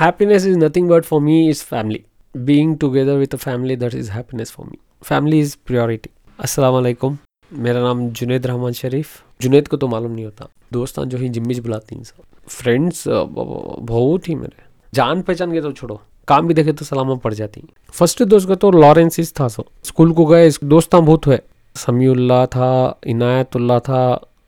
happiness 0.00 0.44
is 0.44 0.56
nothing 0.56 0.88
but 0.88 1.06
for 1.06 1.18
me 1.20 1.36
is 1.52 1.60
family. 1.68 2.00
Being 2.48 2.74
together 2.82 3.14
with 3.20 3.32
a 3.34 3.38
family, 3.44 3.76
that 3.78 3.94
is 4.00 4.10
happiness 4.16 4.50
for 4.56 4.66
me. 4.66 4.76
Family 5.02 5.38
is 5.44 5.54
priority. 5.70 6.10
अस्सलाम 6.40 7.16
मेरा 7.52 7.80
नाम 7.80 8.08
जुनेद 8.10 8.46
रहमान 8.46 8.72
शरीफ। 8.72 9.22
जुनेद 9.42 9.68
को 9.68 9.76
तो 9.76 9.88
मालूम 9.88 10.12
नहीं 10.12 10.24
होता। 10.24 10.48
दोस्तान 10.72 11.08
जो 11.08 11.18
ही 11.18 11.28
जिम्मीज 11.28 11.58
बुलाती 11.58 11.96
हैं 11.96 12.04
फ्रेंड्स 12.48 13.04
बहुत 13.08 14.28
ही 14.28 14.34
मेरे। 14.34 14.62
जान 14.94 15.22
पहचान 15.22 15.52
के 15.52 15.60
तो 15.60 15.72
छोड़ो। 15.72 16.00
काम 16.28 16.46
भी 16.46 16.54
देखे 16.54 16.72
तो 16.72 16.84
सलामा 16.84 17.14
पड़ 17.14 17.32
जाती 17.34 17.62
फ़र्स्ट 17.92 18.22
दोस्त 18.22 18.48
का 18.48 18.54
तो 18.54 18.70
लॉरेंसिस 18.70 19.32
था 19.40 19.48
सो 19.48 19.66
स्कूल 19.84 20.12
को 20.12 20.26
गए 20.26 20.50
दोस्तान 20.64 21.04
बहुत 21.06 21.26
हुए। 21.26 21.38
समीउल्ला 21.76 22.44
था 22.46 22.98
इनायतुल्ला 23.06 23.78
था, 23.80 24.04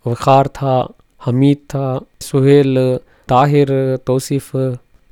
वखार 0.06 0.48
था, 0.48 0.76
हमीद 1.24 1.58
था, 1.70 2.00
सुहेल, 2.20 2.76
ताहिर, 3.28 3.96
तौसीफ 4.06 4.50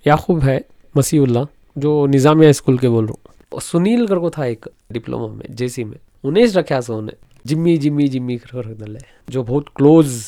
याकूब 0.08 0.40
है 0.40 0.64
मसीउल्ला 0.96 1.46
जो 1.78 2.06
निज़ामिया 2.06 2.52
स्कूल 2.52 2.78
के 2.78 2.88
बोल 2.88 3.06
रहा 3.06 3.12
हूँ। 3.12 3.60
सुनील 3.60 4.06
कर 4.06 4.18
को 4.18 4.30
था 4.30 4.44
एक 4.44 4.66
डिप्लोमा 4.92 5.34
में, 5.34 5.44
जेसी 5.50 5.84
में, 5.84 5.96
उन्हें 6.24 6.46
रखा 6.46 6.80
सो 6.80 6.98
उन्हें। 6.98 7.26
जिम्मी 7.46 7.78
जिम्मी 7.78 8.08
जिम्मी, 8.08 8.36
कर 8.36 8.98
जो 9.30 9.42
बहुत 9.42 9.66
close 9.76 10.22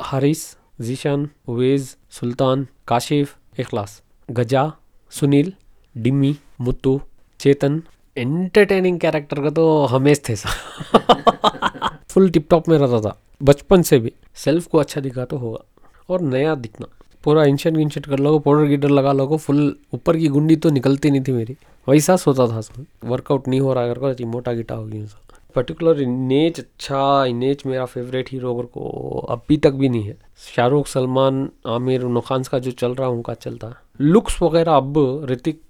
Haris, 0.00 0.56
Zeeshan, 0.80 1.30
Uvez, 1.48 1.96
Sultan, 2.10 2.66
Kashif, 2.88 3.36
Ikhlas, 3.58 4.02
Gaja, 4.30 4.72
Sunil, 5.10 5.52
Dimmy, 5.98 6.36
Muttu, 6.60 7.00
Chetan, 7.40 7.82
entertaining 8.18 9.00
character 9.00 9.42
का 9.42 9.50
तो 9.50 9.84
हमेश 9.84 10.22
थे 10.28 10.34
फुल 12.08 12.30
टिप 12.30 12.46
टॉप 12.50 12.68
में 12.68 12.78
रहता 12.78 13.00
था। 13.00 13.22
बचपन 13.42 13.82
से 13.82 13.98
भी। 13.98 14.12
सेल्फ 14.34 14.66
को 14.66 14.78
अच्छा 14.78 15.00
दिखा 15.00 15.24
तो 15.24 15.36
होगा। 15.36 15.64
और 16.08 16.20
नया 16.20 16.54
दिखना। 16.54 16.86
पूरा 17.24 17.44
इंशन 17.44 17.80
इंशन 17.80 18.00
कर 18.00 18.18
लो 18.18 18.38
पाउडर 18.38 18.64
गिडर 18.64 18.90
लगा 18.90 19.12
लो 19.12 19.36
फुल 19.36 19.76
ऊपर 19.94 20.16
की 20.16 20.28
गुंडी 20.28 20.56
तो 20.56 20.70
निकलती 20.70 21.10
नहीं 21.10 21.22
थी 21.22 21.32
मेरी। 21.32 21.56
वैसा 21.86 22.16
सोता 22.16 22.46
था 22.46 22.60
सब 22.60 22.86
वर्कआउट 23.04 23.48
नहीं 23.48 23.60
हो 23.60 23.72
रहा, 23.74 23.84
अगर 23.84 24.14
को 24.14 24.26
मोटा 24.26 24.52
गिटा 24.52 24.74
हो 24.74 24.84
गया 24.84 25.06
पर्टिकुलर 25.56 26.00
इनेज 26.02 26.58
अच्छा 26.60 27.24
इनेज 27.24 27.62
मेरा 27.66 27.84
फेवरेट 27.84 28.28
हीरो 28.32 28.54
अगर 28.54 28.66
को 28.66 29.18
अभी 29.30 29.56
तक 29.56 29.72
भी 29.72 29.88
नहीं 29.88 30.02
है। 30.02 30.16
शाहरुख, 30.56 30.86
सलमान, 30.86 31.48
आमिर 31.66 32.02
नुखान 32.02 32.42
का 32.42 32.58
जो 32.58 32.70
चल 32.70 32.94
रहा 32.94 33.08
है 33.08 33.14
उनका 33.14 33.34
चलता। 33.34 33.72
लुक्स 34.00 34.40
वगैरह 34.42 34.72
अब 34.72 35.26
ऋतिक 35.30 35.60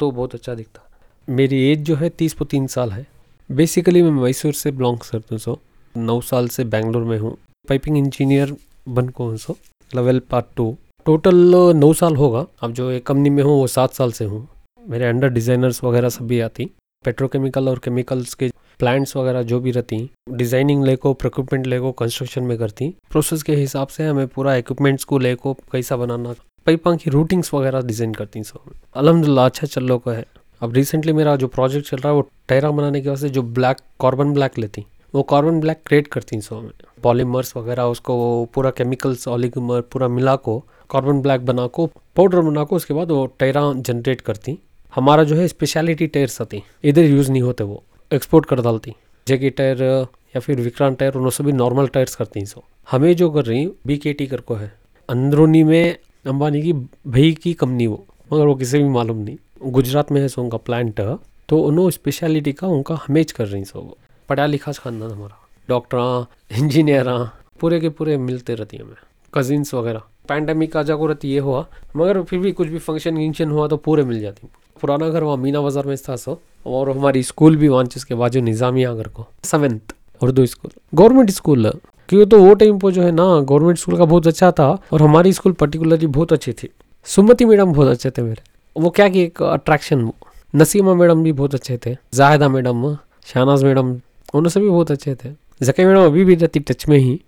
तो 0.00 0.10
बहुत 0.10 0.34
अच्छा 0.34 0.54
दिखता। 0.54 0.82
मेरी 1.28 1.60
एज 1.70 1.82
जो 1.82 1.96
है, 1.96 2.08
तीस 2.08 2.36
तीन 2.42 2.66
साल 2.66 2.90
है। 2.90 3.06
बेसिकली 3.50 4.02
मैं 4.02 4.10
मैसूर 4.12 4.52
से 4.52 4.70
बिलोंग 4.70 4.98
करता 5.00 5.34
हूँ, 5.34 5.38
सो। 5.38 5.58
नौ 5.94 6.20
साल 6.20 6.48
से 6.48 6.64
बैंगलोर 6.64 7.04
में 7.04 7.18
हूँ। 7.18 7.36
पाइपिंग 7.68 7.98
इंजीनियर 7.98 8.56
बन 8.88 9.08
को 9.08 9.28
हूँ, 9.28 9.36
so. 9.36 9.56
Level 9.90 10.18
part 10.20 10.46
two 10.56 10.76
total 11.08 11.54
नौ 11.74 11.92
साल 11.92 12.16
होगा। 12.16 12.44
अब 12.62 12.72
जो 12.72 12.90
एक 12.90 13.06
कंपनी 13.06 13.30
में 13.30 13.42
हूँ, 13.42 13.52
वो 13.52 13.66
सात 13.66 13.92
साल 13.92 14.10
से 14.12 14.24
हूँ। 14.24 14.48
मेरे 14.80 15.04
अंडर 15.06 15.28
डिज़ाइनर्स 15.28 15.82
वगैरह 15.84 16.08
सब 16.08 16.26
भी 16.26 16.40
आती। 16.40 16.64
पेट्रोकेमिकल 17.04 17.68
और 17.68 17.78
केमिकल्स 17.78 18.34
के 18.34 18.50
प्लांट्स 18.78 19.16
वगैरह 19.16 19.42
जो 19.42 19.60
भी 19.60 19.70
रहती, 19.70 20.10
डिज़ाइनिंग 20.30 20.84
लेको 20.84 21.12
प्रिक्विपमेंट 21.14 21.66
लेको, 21.66 21.92
कंस्ट्रक्शन 21.92 22.44
में 22.44 22.56
करती। 22.58 22.88
प्रोसेस 23.10 23.42
के 23.42 23.54
हिसाब 23.54 23.88
से 23.88 24.06
हमें 24.06 24.26
पूरा 24.28 24.56
इक्विपमेंट्स 24.56 25.04
को 25.04 25.18
लेको, 25.18 25.54
कैसा 25.72 25.96
बनाना, 25.96 26.34
पाइपा 26.66 26.94
की 26.94 27.10
रूटिंग्स 27.10 27.54
वगैरह 27.54 27.82
डिज़ाइन 27.82 28.14
करती 28.14 28.42
सब। 28.42 28.74
अलहमदिल्ला 28.96 29.46
अच्छा 29.46 29.66
चल 29.66 29.84
लो 29.84 29.98
को 29.98 30.10
है। 30.10 30.24
अब 30.62 30.74
रिसेंटली 30.74 31.12
मेरा 31.12 31.36
जो 31.36 31.48
प्रोजेक्ट 31.48 31.88
चल 31.88 31.96
रहा 31.96 32.08
है, 32.08 32.14
वो 32.14 32.28
टायरा 32.48 32.70
बनाने 32.70 33.00
की 33.00 33.16
से 33.16 33.28
जो 33.28 33.42
ब्लैक 33.42 33.76
कार्बन 34.00 34.34
ब्लैक 34.34 34.58
लेती, 34.58 34.86
वो 35.14 35.22
कार्बन 35.24 35.60
ब्लैक 35.60 35.82
क्रिएट 35.86 36.06
करती 36.06 36.36
हैं 36.36 36.42
सो 36.42 36.60
में 36.60 36.70
पॉलीमर्स 37.02 37.56
वगैरह, 37.56 37.82
उसको 37.84 38.44
पूरा 38.54 38.70
केमिकल्स 38.70 39.28
ऑलिगमर 39.28 39.80
पूरा 39.92 40.08
मिला 40.08 40.36
को 40.36 40.64
कार्बन 40.90 41.20
ब्लैक 41.22 41.46
बना 41.46 41.66
को 41.66 41.86
पाउडर 41.86 42.40
बना 42.40 42.64
को, 42.64 42.76
उसके 42.76 42.94
बाद 42.94 43.10
वो 43.10 43.26
टायरा 43.26 43.72
जनरेट 43.76 44.20
करती। 44.20 44.58
हमारा 44.94 45.24
जो 45.24 45.36
है 45.36 45.48
स्पेशलिटी 45.48 46.06
टायर्स 46.06 46.42
आती। 46.42 46.62
इधर 46.84 47.02
यूज़ 47.02 47.32
नहीं 47.32 47.42
होते 47.42 47.64
वो। 47.64 47.82
एक्सपोर्ट 48.12 48.46
कर 48.46 48.60
डालती। 48.60 48.94
जेके 49.28 49.50
टायर 49.50 50.06
या 50.36 50.40
फिर 50.40 50.60
विक्रांत 50.60 50.98
टायर 50.98 51.14
उन 51.14 51.30
सभी 51.30 51.52
नॉर्मल 51.52 51.86
टायर्स 51.86 52.16
करती 52.16 52.40
हैं 52.40 52.46
सो। 52.46 52.64
हमें 52.90 53.16
जो 53.16 53.30
कर 53.30 53.44
रही 53.44 53.66
बी 53.86 53.96
के 53.96 54.12
टी 54.12 54.26
कर 54.26 54.40
को 54.40 54.54
है। 54.54 54.72
अंदरूनी 55.08 55.62
में 55.62 55.96
अंबानी 56.26 56.62
की 56.62 56.72
भई 57.06 57.32
की 57.32 57.54
कंपनी 57.54 57.86
वो। 57.86 58.06
मगर 58.32 58.46
वो 58.46 58.54
किसी 58.54 58.78
भी 58.78 58.88
मालूम 58.88 59.16
नहीं। 59.16 59.36
गुजरात 59.62 60.12
में 60.12 60.20
है 60.20 60.28
सो 60.28 60.42
उनका 60.42 60.56
प्लांट 60.56 61.00
तो 61.48 61.58
उन्होंने 61.58 61.90
स्पेशलिटी 61.90 62.52
का 62.52 62.66
उनका 62.66 62.94
हमेज 62.94 63.32
कर 63.32 63.46
रही 63.46 63.64
सो। 63.64 63.96
पढ़ा 64.28 64.46
लिखा 64.46 64.72
खानदान 64.72 65.10
हमारा। 65.10 65.48
डॉक्टर 65.68 66.26
इंजीनियर 66.52 67.28
पूरे 67.60 67.80
के 67.80 67.88
पूरे 67.88 68.16
मिलते 68.18 68.54
रहती 68.54 68.76
हमें। 68.76 68.94
कजिन्स 69.34 69.74
वगैरह। 69.74 70.02
पैंडमिक 70.28 70.72
का 70.72 70.82
जाको 70.82 71.06
रहती 71.06 71.28
ये 71.28 71.38
हुआ, 71.40 71.66
मगर 71.96 72.22
फिर 72.22 72.38
भी 72.38 72.52
कुछ 72.52 72.68
भी 72.68 72.78
फ़ंक्शन 72.80 73.16
विंक्शन 73.16 73.50
हुआ 73.50 73.66
तो 73.68 73.76
पूरे 73.78 74.04
मिल 74.04 74.20
जाती। 74.20 74.48
पुराना 74.80 75.08
घर 75.08 75.22
वहाँ 75.22 75.36
मीना 75.36 75.60
बाज़ार 75.60 75.86
में 75.86 75.96
था 75.98 76.16
सो। 76.16 76.40
और 76.66 76.90
हमारी 76.90 77.22
स्कूल 77.24 77.56
भी 77.56 77.68
वहाँ 77.68 77.84
के 77.98 78.14
बाजू 78.14 78.40
निज़ामिया 78.40 78.94
घर 78.94 79.08
को 79.08 79.26
seventh 79.44 79.94
Urdu 80.20 80.46
school 80.46 80.70
government 80.94 81.30
school 81.30 81.70
क्योंकि 82.08 82.26
तो 82.26 82.38
वो 82.38 82.54
टाइम 82.54 82.78
पर 82.78 82.90
जो 82.92 83.02
है 83.02 83.10
ना 83.12 83.24
गवर्नमेंट 83.40 83.78
स्कूल 83.78 83.96
का 83.98 84.04
बहुत 84.04 84.26
अच्छा 84.26 84.50
था 84.52 84.68
और 84.92 85.02
हमारी 85.02 85.32
स्कूल 85.32 85.52
पर्टिकुलरली 85.54 86.06
बहुत 86.08 86.32
अच्छी 86.32 86.52
थी। 86.52 86.68
सुमति 87.06 87.44
मैडम 87.44 87.72
बहुत 87.72 87.88
अच्छे 87.88 88.10
थे 88.10 88.22
मेरे। 88.22 88.42
वो 88.76 88.90
क्या 88.90 89.08
कि 89.08 89.22
एक 89.22 89.42
अट्रैक्शन 89.44 90.10
नसीमा 90.54 90.94
मैडम 90.94 91.22
भी 91.22 91.32
बहुत 91.32 91.54
अच्छे 91.54 91.78
थे। 91.86 91.96
जाहिदा 92.14 92.48
मैडम, 92.48 92.94
शहनाज 93.26 93.64
मैडम 93.64 93.88
उन्होंने 93.88 94.50
सभी 94.50 94.68
बहुत 94.68 94.90
अच्छे 94.90 95.14
थे। 95.14 95.32
जके 95.60 95.84
मैडम 95.86 96.04
अभी 96.04 96.24
भी 96.24 96.34
रहती 96.34 96.60
टच 96.60 96.88
में 96.88 96.98
ही। 96.98 97.20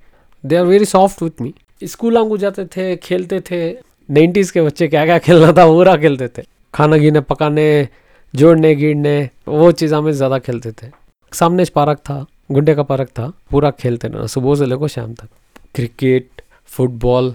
They 0.44 0.56
are 0.56 0.64
very 0.66 0.84
soft 0.86 1.22
with 1.22 1.40
me 1.42 1.54
school 1.80 2.16
आंगू 2.18 2.36
जाते 2.36 2.64
थे, 2.66 2.96
खेलते 2.96 3.40
थे। 3.40 3.70
नाइन्टीज़ 4.08 4.52
के 4.52 4.62
बच्चे 4.62 4.88
क्या 4.88 5.04
क्या 5.04 5.18
खेलना 5.18 5.52
था 5.52 5.66
पूरा 5.66 5.96
खेलते 5.96 6.28
थे। 6.28 6.42
खाना 6.74 6.96
गिने 6.96 7.20
पकाने, 7.22 7.88
जोड़ने 8.34 8.74
गिरने 8.74 9.28
वो 9.48 9.70
चीज़ 9.72 9.94
हमें 9.94 10.12
ज़्यादा 10.12 10.38
खेलते 10.38 10.72
थे। 10.72 10.90
सामने 11.32 11.64
पार्क 11.74 11.98
था, 11.98 12.24
गुंडे 12.52 12.74
का 12.74 12.82
पार्क 12.82 13.08
था, 13.08 13.32
पूरा 13.50 13.70
खेलते 13.72 14.08
ना 14.08 14.26
सुबह 14.26 14.54
से 14.54 14.66
लेकर 14.66 14.88
शाम 14.88 15.12
तक। 15.14 15.28
क्रिकेट, 15.74 16.42
फुटबॉल, 16.68 17.34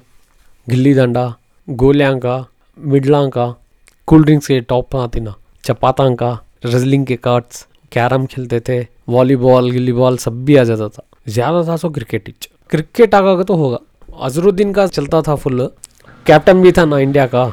गिल्ली 0.68 0.94
डंडा, 0.94 1.34
गोलियाँ 1.68 2.18
का 2.20 2.46
मिडलां 2.78 3.30
का 3.30 3.48
कोल्ड 4.08 4.26
ड्रिंक्स 4.26 4.48
के 4.48 4.60
टॉप 4.62 4.96
आती 4.96 5.20
ना, 5.20 5.34
चपाता 5.64 6.10
का 6.16 6.32
रजलिंग 6.66 7.06
के 7.06 7.16
कार्ड्स 7.18 7.66
कैरम 7.92 8.26
खेलते 8.26 8.60
थे 8.60 8.80
वॉलीबॉल 9.10 9.72
गिल्ली 9.72 9.94
बॉल 9.94 10.18
सब 10.18 10.44
भी 10.46 10.56
आ 10.56 10.64
जाता 10.64 10.88
था। 10.90 11.04
ज़्यादा 11.28 11.64
था 11.68 11.76
सो 11.78 11.90
क्रिकेट 11.90 12.48
क्रिकेट 12.70 13.16
आगा 13.16 13.44
तो 13.44 13.56
होगा। 13.56 13.80
अजरुद्दीन 14.22 14.72
का 14.74 14.86
चलता 14.88 15.22
था 15.22 15.36
फुल। 15.36 15.70
कैप्टन 16.26 16.62
भी 16.62 16.72
था 16.72 16.86
ना, 16.86 17.00
इंडिया 17.00 17.26
का। 17.28 17.44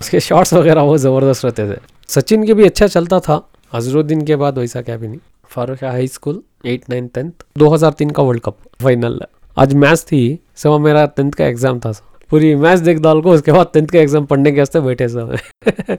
उसके 0.00 0.20
शॉट्स 0.20 0.54
वगैरह 0.54 0.84
बहुत 0.84 1.00
ज़बरदस्त 1.00 1.44
रहते 1.44 1.72
थे। 1.72 1.78
सचिन 2.08 2.46
के 2.46 2.54
भी 2.54 2.64
अच्छा 2.64 2.86
चलता 2.86 3.20
था। 3.20 3.40
अजरुद्दीन 3.72 4.24
के 4.26 4.36
बाद 4.36 4.58
वैसा 4.58 4.82
क्या 4.82 4.96
भी 4.96 5.08
नहीं। 5.08 5.18
Farooq 5.50 5.84
high 5.84 6.06
school 6.08 6.42
eight 6.66 6.88
nine 6.90 7.08
tenth 7.08 7.44
दो 7.58 7.68
हज़ार 7.68 7.92
तीन 7.92 8.10
का 8.10 8.22
वर्ल्ड 8.22 8.42
कप 8.42 8.56
फाइनल 8.82 9.20
आज 9.56 9.74
मैच 9.74 10.02
थी, 10.02 10.38
सब 10.56 10.78
मेरा 10.80 11.04
टेंथ 11.06 11.32
का 11.32 11.46
एग्ज़ाम 11.46 11.80
था 11.80 11.92
पूरी 12.30 12.54
मैच 12.54 12.78
देख 12.78 12.98
डाल 12.98 13.20
को, 13.22 13.32
उसके 13.32 13.52
बाद 13.52 13.70
टेंथ 13.74 13.86
का 13.86 13.98
एग्ज़ाम 13.98 14.26
पढ़ने 14.26 14.52
के 14.52 14.58
वास्ते 14.58 14.80
बैठे 14.80 15.08
सब। 15.08 15.36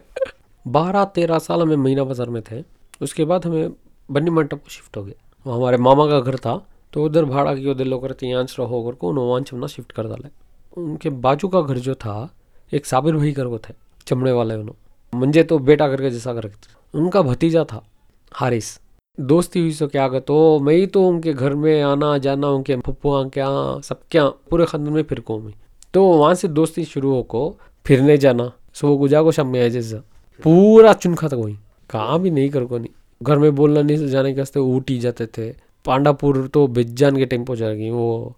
बारह 0.66 1.04
तेरह 1.06 1.40
साल 1.40 1.62
हमें 1.62 1.76
महीना 1.76 2.04
बाज़ार 2.04 2.30
में 2.30 2.42
थे। 2.42 2.64
उसके 3.02 3.26
बाद 3.26 3.46
हमें 3.46 3.70
बन्नी 4.10 4.32
मंडप 4.32 4.54
को 4.54 4.70
शिफ्ट 4.70 4.98
हो 4.98 5.04
गए 5.04 5.14
हमारे 5.46 5.78
मामा 5.78 6.06
का 6.08 6.20
घर 6.20 6.36
था। 6.36 6.62
तो 6.94 7.04
उधर 7.06 7.26
भाड़ा 7.26 7.56
की 7.56 7.70
उधर 7.70 7.86
लोग 7.86 8.06
रहते 8.06 8.28
यहाँ 8.28 8.44
रहो 8.50 8.66
होकर 8.68 8.96
को 8.96 9.14
वहाँ 9.14 9.42
चमना 9.42 9.68
शिफ्ट 9.68 9.92
कर 9.92 10.08
डाले। 10.08 10.30
उनके 10.78 11.10
बाजू 11.10 11.48
का 11.48 11.62
घर 11.62 11.78
जो 11.80 11.96
था, 11.96 12.30
एक 12.72 12.86
साबिर 12.86 13.16
भाई 13.16 13.32
कर 13.32 13.58
थे, 13.60 13.74
चमड़े 14.08 14.32
वाले 14.32 14.56
उन्होंने 14.56 15.18
मंजे 15.18 15.44
तो 15.44 15.58
बेटा 15.62 15.88
करके 15.88 16.10
जैसा 16.10 16.34
कर 16.34 16.52
उनका 16.94 17.22
भतीजा 17.22 17.64
था, 17.64 17.84
हारिस। 18.32 18.80
दोस्ती 19.18 19.60
हुई 19.60 19.72
सो 19.72 19.88
क्या 19.88 20.08
तो 20.20 20.60
मैं 20.60 20.74
ही 20.76 20.86
तो 20.88 21.08
उनके 21.08 21.34
घर 21.34 21.54
में 21.56 21.82
आना, 21.82 22.18
जाना, 22.18 22.48
उनके 22.50 22.76
पप्पुआ 22.78 23.24
क्या, 23.26 23.48
सब 23.82 24.00
क्या, 24.12 24.28
पूरे 24.28 24.66
खानदान 24.66 24.94
में 24.94 25.04
फिर 25.04 25.20
को 25.20 25.40
मैं। 25.40 25.54
तो 25.94 26.04
वहाँ 26.04 26.34
से 26.36 26.48
दोस्ती 26.50 26.86
शुरू 26.86 27.14
हो 27.14 27.22
को 27.24 27.56
फिरने 27.86 28.18
जाना, 28.18 28.52
सुबह 28.74 28.98
गुजा 28.98 29.22
को 29.24 29.32
शाम 29.32 29.48
में 29.48 29.70
जैसा। 29.72 29.98
पूरा 30.44 30.94
चुनखा 30.94 31.28
था 31.28 31.36
वही 31.36 31.58
कहाँ 31.90 32.20
भी 32.20 32.32
नहीं 32.32 32.50
कर 32.50 32.66
को 32.66 32.78
नहीं। 32.78 32.90
घर 33.22 33.38
में 33.38 33.54
बोलना 33.56 33.82
नहीं, 33.82 34.08
जाने 34.08 34.34
के 34.34 34.42
वास्ते 34.42 34.60
ऊटी 34.60 34.98
जाते 35.00 35.28
थे 35.28 35.50
पांडापुर 35.86 36.48
तो 36.48 36.66
बेजान 36.70 37.18
के 37.18 37.26
टेंपो 37.26 37.56
जा 37.56 37.72
गई, 37.74 37.90
वो, 37.90 38.36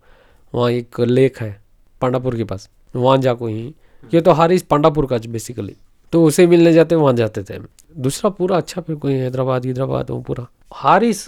वहाँ 0.53 0.69
एक 0.71 1.00
लेक 1.01 1.38
है 1.38 1.59
पांडापुर 2.01 2.36
के 2.36 2.44
पास, 2.44 2.69
वहाँ 2.94 3.18
जाको 3.18 3.47
ही। 3.47 3.74
ये 4.12 4.21
तो 4.21 4.31
हारिस 4.31 4.62
पांडापुर 4.63 5.06
का 5.06 5.18
बेसिकली 5.27 5.75
तो 6.13 6.24
उसे 6.25 6.45
मिलने 6.47 6.74
जाते, 6.74 6.95
वहाँ 6.95 7.13
जाते 7.13 7.44
थे। 7.44 7.59
दूसरा 7.97 8.30
पूरा 8.30 8.57
अच्छा 8.57 8.81
फिर 8.81 8.95
कोई 8.95 9.13
हैदराबाद 9.13 9.65
हैदराबाद, 9.65 10.09
वो 10.12 10.19
पूरा। 10.21 10.47
हारिस 10.74 11.25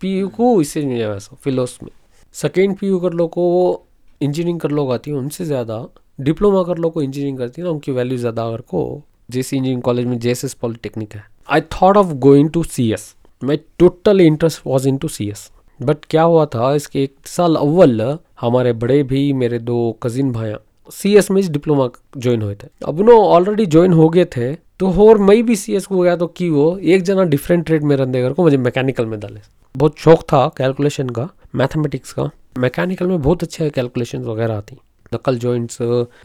पी 0.00 0.18
यू 0.18 0.28
को 0.28 0.60
इसे 0.60 0.84
मिला 0.86 1.08
वैसा, 1.08 1.36
फिलोस 1.36 1.78
में। 1.82 1.90
सेकेंड 2.34 2.76
पी 2.78 2.86
यू 2.86 2.98
कर 2.98 3.12
लो 3.12 3.26
को 3.26 3.48
वो 3.50 3.86
इंजीनियरिंग 4.20 4.60
कर 4.60 4.70
लोग 4.70 4.92
आती 4.92 5.10
है, 5.10 5.16
उनसे 5.16 5.44
ज़्यादा 5.44 5.86
डिप्लोमा 6.18 6.62
कर 6.62 6.78
लो 6.78 6.90
को 6.90 7.02
इंजीनियरिंग 7.02 7.38
करती 7.38 7.60
है 7.60 7.66
ना 7.66 7.72
उनकी 7.72 7.92
वैल्यू 7.92 8.18
ज़्यादा 8.18 8.44
अगर 8.44 8.60
को, 8.60 9.02
जेसी 9.30 9.56
इंजीनियरिंग 9.56 9.82
कॉलेज 9.82 10.06
में 10.06 10.18
जे 10.18 10.34
पॉलिटेक्निक 10.60 11.14
है। 11.14 11.24
I 11.48 11.60
thought 11.72 11.96
of 11.96 12.12
going 12.20 12.50
to 12.50 12.62
C 12.62 12.92
S 12.92 13.14
my 13.44 13.60
total 13.78 14.20
interest 14.20 14.60
was 14.66 14.88
into 14.96 15.08
C 15.08 15.28
S 15.30 15.50
but 15.80 16.04
क्या 16.10 16.22
हुआ 16.22 16.44
था, 16.46 16.74
इसके 16.74 17.02
एक 17.02 17.14
साल 17.26 17.56
अव्वल 17.56 18.18
हमारे 18.40 18.72
बड़े 18.74 19.02
भी 19.04 19.32
मेरे 19.34 19.58
दो 19.60 19.76
कजिन 20.02 20.32
भाया 20.32 20.58
सी 20.90 21.14
एस 21.16 21.30
में 21.30 21.42
डिप्लोमा 21.52 21.88
ज्वाइन 22.16 22.42
हुए 22.42 22.54
थे। 22.54 22.68
अब 22.86 23.00
उन्होंने 23.00 23.26
ऑलरेडी 23.26 23.66
ज्वाइन 23.66 23.92
हो 23.92 24.08
गए 24.08 24.24
थे 24.36 24.54
तो 24.80 24.90
और 25.02 25.18
मैं 25.18 25.42
भी 25.46 25.56
सी 25.56 25.74
एस 25.76 25.86
को 25.86 25.98
गया 25.98 26.16
तो 26.16 26.26
की 26.28 26.48
वो 26.50 26.76
एक 26.78 27.02
जना 27.02 27.24
डिफरेंट 27.24 27.64
ट्रेड 27.66 27.82
में 27.82 27.96
रहने 27.96 28.30
को 28.30 28.42
मुझे 28.42 28.56
मैकेनिकल 28.58 29.06
में 29.06 29.18
डाले। 29.20 29.40
बहुत 29.74 29.98
शौक 29.98 30.22
था 30.22 30.46
कैलकुलेशन 30.56 31.08
का 31.08 31.28
मैथमेटिक्स 31.54 32.12
का। 32.12 32.30
मैकेनिकल 32.58 33.06
में 33.06 33.20
बहुत 33.22 33.42
अच्छे 33.42 33.68
कैलकुलेशन 33.70 34.22
वगैरह 34.24 34.56
आती। 34.56 34.76
नकल 35.12 35.38
जॉइंट्स 35.38 35.78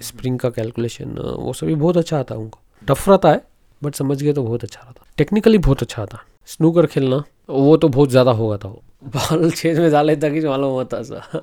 स्प्रिंग 0.04 0.39
का 0.39 0.50
कैलकुलेशन 0.51 1.18
वो 1.38 1.54
सभी 1.54 1.75
बहुत 1.75 1.98
अच्छा 1.98 2.19
आता 2.19 2.36
उनको। 2.36 2.60
टफ 2.83 3.07
रहता 3.10 3.31
है 3.31 3.42
बट 3.81 3.95
समझ 3.95 4.22
गए 4.24 4.33
तो 4.33 4.44
बहुत 4.44 4.63
अच्छा 4.63 4.81
रहता। 4.81 5.06
टेक्निकली 5.18 5.57
बहुत 5.60 5.81
अच्छा 5.81 6.06
था। 6.06 6.24
स्नूकर 6.50 6.86
खेलना 6.88 7.24
वो 7.50 7.75
तो 7.78 7.88
बहुत 7.90 8.10
ज़्यादा 8.10 8.31
होगा 8.34 8.57
था। 8.57 8.69
वो 8.69 8.81
बॉल 9.06 9.50
छेद 9.51 9.80
में 9.80 9.92
डाले 9.92 10.16
तक 10.16 10.31
ही 10.34 10.42
मालूम 10.42 10.72
होता 10.72 11.01
सा 11.04 11.42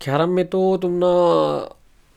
कैरम 0.00 0.30
में 0.30 0.46
तो 0.48 0.76
तुम 0.76 0.92
ना 0.94 1.10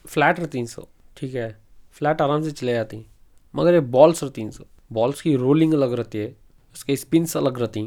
फ्लैट 0.06 0.40
रहती 0.40 0.66
सौ 0.68 0.88
ठीक 1.18 1.36
है। 1.36 1.50
फ्लैट 1.94 2.22
आराम 2.22 2.42
से 2.44 2.52
चले 2.52 2.74
जाती। 2.74 3.06
मगर 3.54 3.74
ये 3.74 3.80
बॉल्स 3.92 4.24
रहती 4.24 4.50
सौ। 4.52 4.64
बॉल्स 4.92 5.22
की 5.22 5.36
रोलिंग 5.36 5.74
अलग 5.74 5.94
रहती 5.94 6.18
है 6.18 6.36
उसके 6.76 6.96
स्पिन्स 6.96 7.38
अलग 7.38 7.60
रहती। 7.60 7.84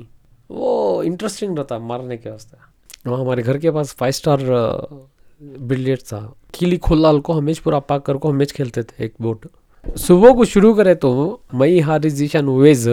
वो 0.50 1.02
इंटरेस्टिंग 1.02 1.56
रहता 1.58 1.78
मारने 1.80 2.16
के 2.16 2.30
वास्ते। 2.30 3.10
वहाँ 3.10 3.20
हमारे 3.20 3.42
घर 3.42 3.58
के 3.58 3.70
पास 3.70 3.94
फाइव 3.94 4.12
स्टार 4.12 4.40
बिलियर्ड 5.42 6.00
था। 6.02 6.20
किली 6.54 6.76
खोलाल 6.78 7.20
को 7.20 7.32
हमेश 7.32 7.58
पूरा 7.58 7.78
पाक 7.80 8.04
कर 8.06 8.16
को 8.16 8.30
हमेश 8.30 8.52
खेलते 8.52 8.82
थे 8.82 9.04
एक 9.04 9.14
बोट 9.20 9.46
सुबह 9.84 10.34
को 10.34 10.44
शुरू 10.46 10.72
करे 10.74 10.94
तो 10.96 11.10
मई 11.54 11.80
हारिस 11.80 12.12
जीशान 12.14 12.48
वेज 12.50 12.88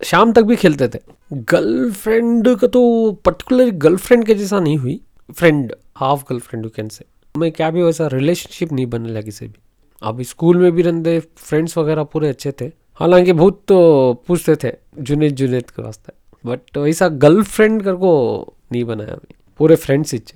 शाम 0.00 0.32
तक 0.32 0.42
भी 0.42 0.56
खेलते 0.56 0.88
थे। 0.88 0.98
गर्लफ्रेंड 1.32 2.48
का 2.56 2.66
तो 2.66 2.80
पर्टिकुलर 3.24 3.70
गर्लफ्रेंड 3.82 4.24
के 4.26 4.34
जैसा 4.34 4.60
नहीं 4.60 4.76
हुई। 4.76 5.00
Friend 5.28 5.74
half 5.96 6.24
girlfriend 6.28 6.64
you 6.64 6.70
can 6.70 6.88
say 6.88 7.04
मैं 7.34 7.50
क्या 7.52 7.70
भी 7.70 7.82
वैसा 7.82 8.06
रिलेशनशिप 8.06 8.72
नहीं 8.72 8.86
बनने 8.86 9.12
लगी 9.12 9.30
से 9.30 9.46
भी। 9.46 9.58
अब 10.02 10.22
स्कूल 10.22 10.56
में 10.56 10.70
भी 10.72 10.82
रहते 10.82 11.18
फ्रेंड्स 11.20 11.76
वगैरह 11.78 12.04
पूरे 12.04 12.28
अच्छे 12.28 12.52
थे। 12.60 12.70
हालाँकि 13.00 13.32
बहुत 13.32 13.62
तो 13.68 14.22
पूछते 14.28 14.56
थे, 14.56 14.72
जुनेद 14.98 15.34
जुनेद 15.34 15.70
के 15.70 15.82
वास्ते। 15.82 16.12
बट 16.44 16.76
ऐसा 16.78 17.08
गर्लफ्रेंड 17.08 17.82
कर 17.82 17.94
को 17.96 18.12
नहीं 18.72 18.84
बनाया 18.84 19.12
अभी 19.12 19.34
पूरे 19.60 19.76
फ्रेंड्स 19.76 20.14
इच 20.14 20.32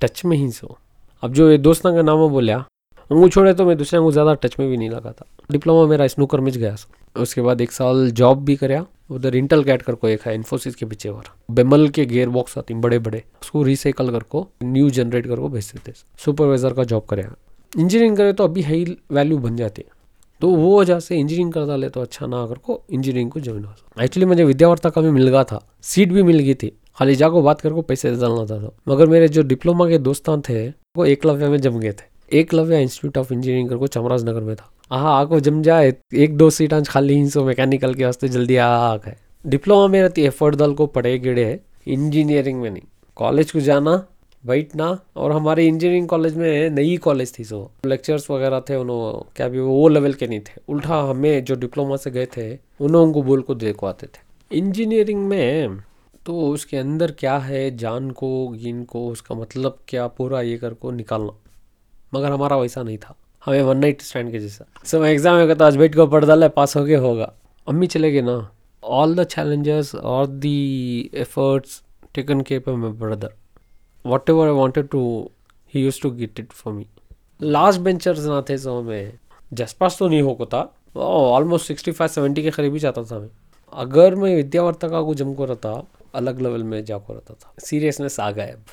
टच 0.00 0.24
में 0.24 0.36
ही 0.36 0.50
सो। 0.52 0.76
अब 1.22 1.32
जो 1.32 1.56
दोस्तों 1.58 1.94
का 1.94 2.02
नाम 2.02 2.28
बोलिया 2.28 2.58
अंगू 3.10 3.28
छोड़े 3.28 3.52
तो 3.54 3.64
मैं 3.66 3.76
दूसरे 3.76 3.98
अंगू 3.98 4.12
ज़्यादा 4.12 4.34
टच 4.34 4.56
में 4.60 4.68
भी 4.68 4.76
नहीं 4.76 4.90
लगा 4.90 5.12
था 5.12 5.26
डिप्लोमा 5.50 5.86
मेरा 5.88 6.06
स्नूकर 6.06 6.40
में 6.40 6.52
गया 6.52 6.74
उसके 7.16 7.40
बाद 7.40 7.60
एक 7.60 7.72
साल 7.72 8.10
जॉब 8.10 8.44
भी 8.44 8.56
कराया 8.56 8.84
उधर 9.10 9.36
इंटल 9.36 9.64
कैट 9.64 9.82
कर 9.82 9.94
को 9.94 10.08
एक 10.08 10.22
है 10.22 10.34
इन्फोसिस 10.34 10.74
के 10.74 10.86
पीछे 10.86 11.08
और। 11.08 11.24
बेमल 11.50 11.88
के 11.88 12.04
गेयर 12.06 12.28
बॉक्स 12.28 12.58
आती 12.58 12.74
बड़े 12.74 12.98
बड़े 12.98 13.22
उसको 13.42 13.62
रिसाइकल 13.62 14.10
कर 14.10 14.22
को 14.22 14.46
न्यू 14.62 14.90
जनरेट 14.90 15.26
कर 15.26 15.36
को 15.36 15.48
भेज 15.48 15.70
देते 15.74 15.92
सुपरवाइजर 16.24 16.72
का 16.72 16.84
जॉब 16.84 17.04
कराया 17.04 17.34
इंजीनियरिंग 17.78 18.16
करे 18.16 18.32
तो 18.32 18.44
अभी 18.44 18.62
हाई 18.62 18.96
वैल्यू 19.12 19.38
बन 19.38 19.56
जाती। 19.56 19.82
है 19.82 20.00
तो 20.40 20.48
वो 20.48 20.80
वजह 20.80 21.00
से 21.00 21.16
इंजीनियरिंग 21.16 21.52
कर 21.52 21.66
डाले 21.66 21.88
तो 21.88 22.00
अच्छा 22.00 22.26
ना 22.26 22.42
अगर 22.42 22.58
को 22.58 22.80
इंजीनियरिंग 22.90 23.30
को 23.30 23.40
ज्वाइन 23.40 23.64
हो 23.64 24.02
एक्चुअली 24.02 24.26
मुझे 24.26 24.44
विद्यावर्ता 24.44 24.90
का 24.90 25.00
भी 25.00 25.10
मिल 25.10 25.28
गया 25.28 25.44
था। 25.44 25.60
सीट 25.82 26.12
भी 26.12 26.22
मिल 26.22 26.38
गई 26.38 26.54
थी। 26.54 26.72
खाली 26.96 27.14
जाको 27.14 27.42
बात 27.42 27.60
कर 27.60 27.72
को 27.72 27.82
पैसे 27.82 28.10
डालना 28.10 28.44
था 28.46 28.58
तो। 28.58 28.74
मगर 28.88 29.06
मेरे 29.06 29.28
जो 29.28 29.42
डिप्लोमा 29.42 29.88
के 29.88 29.98
दोस्तान 29.98 30.40
थे, 30.40 30.68
वो 30.68 31.04
एकलव्य 31.04 31.48
में 31.48 31.58
जम 31.58 31.78
गए 31.78 31.92
थे। 31.92 32.38
एकलव्य 32.38 32.82
इंस्टीट्यूट 32.82 33.18
ऑफ़ 33.18 33.32
इंजीनियरिंग 33.32 33.68
कर 33.68 33.76
को 33.76 33.86
चमराज 33.86 34.24
नगर 34.24 34.40
में 34.40 34.54
था। 34.56 34.71
हाँ 34.90 35.20
आको 35.20 35.40
जम 35.40 35.62
जाए, 35.62 35.92
एक 36.14 36.36
दो 36.36 36.48
सीट 36.50 36.72
आज 36.74 36.88
खाली 36.88 37.14
ही, 37.14 37.28
सो 37.30 37.44
मैकेनिकल 37.44 37.94
के 37.94 38.04
वास्ते 38.04 38.28
जल्दी 38.28 38.56
आ 38.56 38.96
है। 39.06 39.16
डिप्लोमा 39.46 39.86
में 39.86 40.00
रहती 40.02 40.22
एफर्ट 40.22 40.54
दल 40.54 40.74
को 40.74 40.86
पढ़े 40.86 41.18
गिड़े 41.18 41.44
है 41.44 41.60
इंजीनियरिंग 41.88 42.60
में 42.60 42.70
नहीं। 42.70 42.82
कॉलेज 43.16 43.50
को 43.50 43.60
जाना, 43.60 43.94
बैठना, 44.44 44.98
और 45.16 45.32
हमारे 45.32 45.66
इंजीनियरिंग 45.66 46.08
कॉलेज 46.08 46.36
में 46.36 46.70
नई 46.70 46.96
कॉलेज 46.96 47.38
थी, 47.38 47.44
सो 47.44 47.70
लेक्चर्स 47.86 48.30
वगैरह 48.30 48.60
थे 48.60 48.76
उन्होंने 48.76 49.30
क्या 49.36 49.48
भी 49.48 49.60
वो 49.60 49.88
लेवल 49.88 50.12
के 50.12 50.26
नहीं 50.26 50.40
थे। 50.40 50.60
उल्टा 50.68 51.00
हमें 51.00 51.44
जो 51.44 51.54
डिप्लोमा 51.54 51.96
से 51.96 52.10
गए 52.10 52.26
थे 52.36 52.58
उन्होंने 52.80 53.12
को 53.12 53.22
बोल 53.22 53.42
को 53.42 53.54
देखो 53.54 53.86
आते 53.86 54.06
थे। 54.06 54.58
इंजीनियरिंग 54.58 55.26
में 55.26 55.78
तो 56.26 56.40
उसके 56.48 56.76
अंदर 56.76 57.10
क्या 57.10 57.38
है, 57.38 57.76
जान 57.76 58.10
को, 58.10 58.48
गिन 58.48 58.84
को, 58.84 59.08
उसका 59.08 59.34
मतलब 59.34 59.78
क्या, 59.88 60.06
पूरा 60.06 60.40
ये 60.40 60.56
कर 60.58 60.74
को 60.74 60.90
निकालना। 60.90 61.32
मगर 62.14 62.32
हमारा 62.32 62.56
वैसा 62.56 62.82
नहीं 62.82 62.98
था। 62.98 63.16
हमें 63.46 63.62
वन 63.62 63.78
नाइट 63.78 64.02
स्टैंड 64.02 64.32
के 64.32 64.38
जैसा। 64.38 64.64
सो 64.84 65.00
मैं 65.00 65.10
एग्ज़ाम 65.10 65.36
में 65.36 65.48
कहता, 65.48 65.66
आज 65.66 65.76
बैठ 65.76 65.94
कर 65.94 66.06
पढ़ 66.06 66.24
डाला 66.24 66.48
पास 66.48 66.76
हो 66.76 66.84
गया 66.84 67.00
होगा। 67.00 67.32
अम्मी 67.68 67.86
चले 67.86 68.12
गए 68.12 68.20
ना। 68.20 68.50
All 68.84 69.14
the 69.14 69.26
challenges 69.28 69.88
or 69.94 70.28
efforts 71.14 71.82
taken 72.14 72.42
taken 72.42 72.62
care 72.62 72.78
by 72.78 72.92
brother 73.00 73.34
whatever 74.30 74.46
I 74.46 74.52
wanted 74.52 74.88
to 74.88 75.30
he 75.74 75.82
used 75.82 76.00
to 76.02 76.10
get 76.10 76.40
it 76.40 76.52
for 76.52 76.72
me 76.72 76.86
last 77.42 77.80
benchers 77.80 78.18
ना 78.18 78.44
थे 78.48 78.58
सो 78.58 78.82
में 78.82 79.12
जसपास 79.52 79.96
तो 79.98 80.08
नहीं 80.08 80.22
हो 80.22 80.48
था। 80.54 80.74
ऑलमोस्ट 80.96 81.66
सिक्सटी 81.66 81.92
फाइव 81.92 82.08
सेवेंटी 82.08 82.42
के 82.42 82.50
करीब 82.50 82.72
ही 82.72 82.78
जाता 82.78 83.02
था 83.02 83.18
मैं। 83.18 83.28
अगर 83.72 84.14
मैं 84.14 84.36
विद्यावर्ता 84.36 84.88
का 84.88 85.02
को 85.02 85.14
जम 85.14 85.34
को 85.34 85.44
रहता, 85.44 85.86
अलग 86.14 86.40
लेवल 86.40 86.62
में 86.62 86.84
जाको 86.84 87.12
रहता 87.12 87.34
था। 87.34 87.54
सीरियसनेस 87.58 88.20
आ 88.20 88.30
गया 88.30 88.46
अब। 88.46 88.64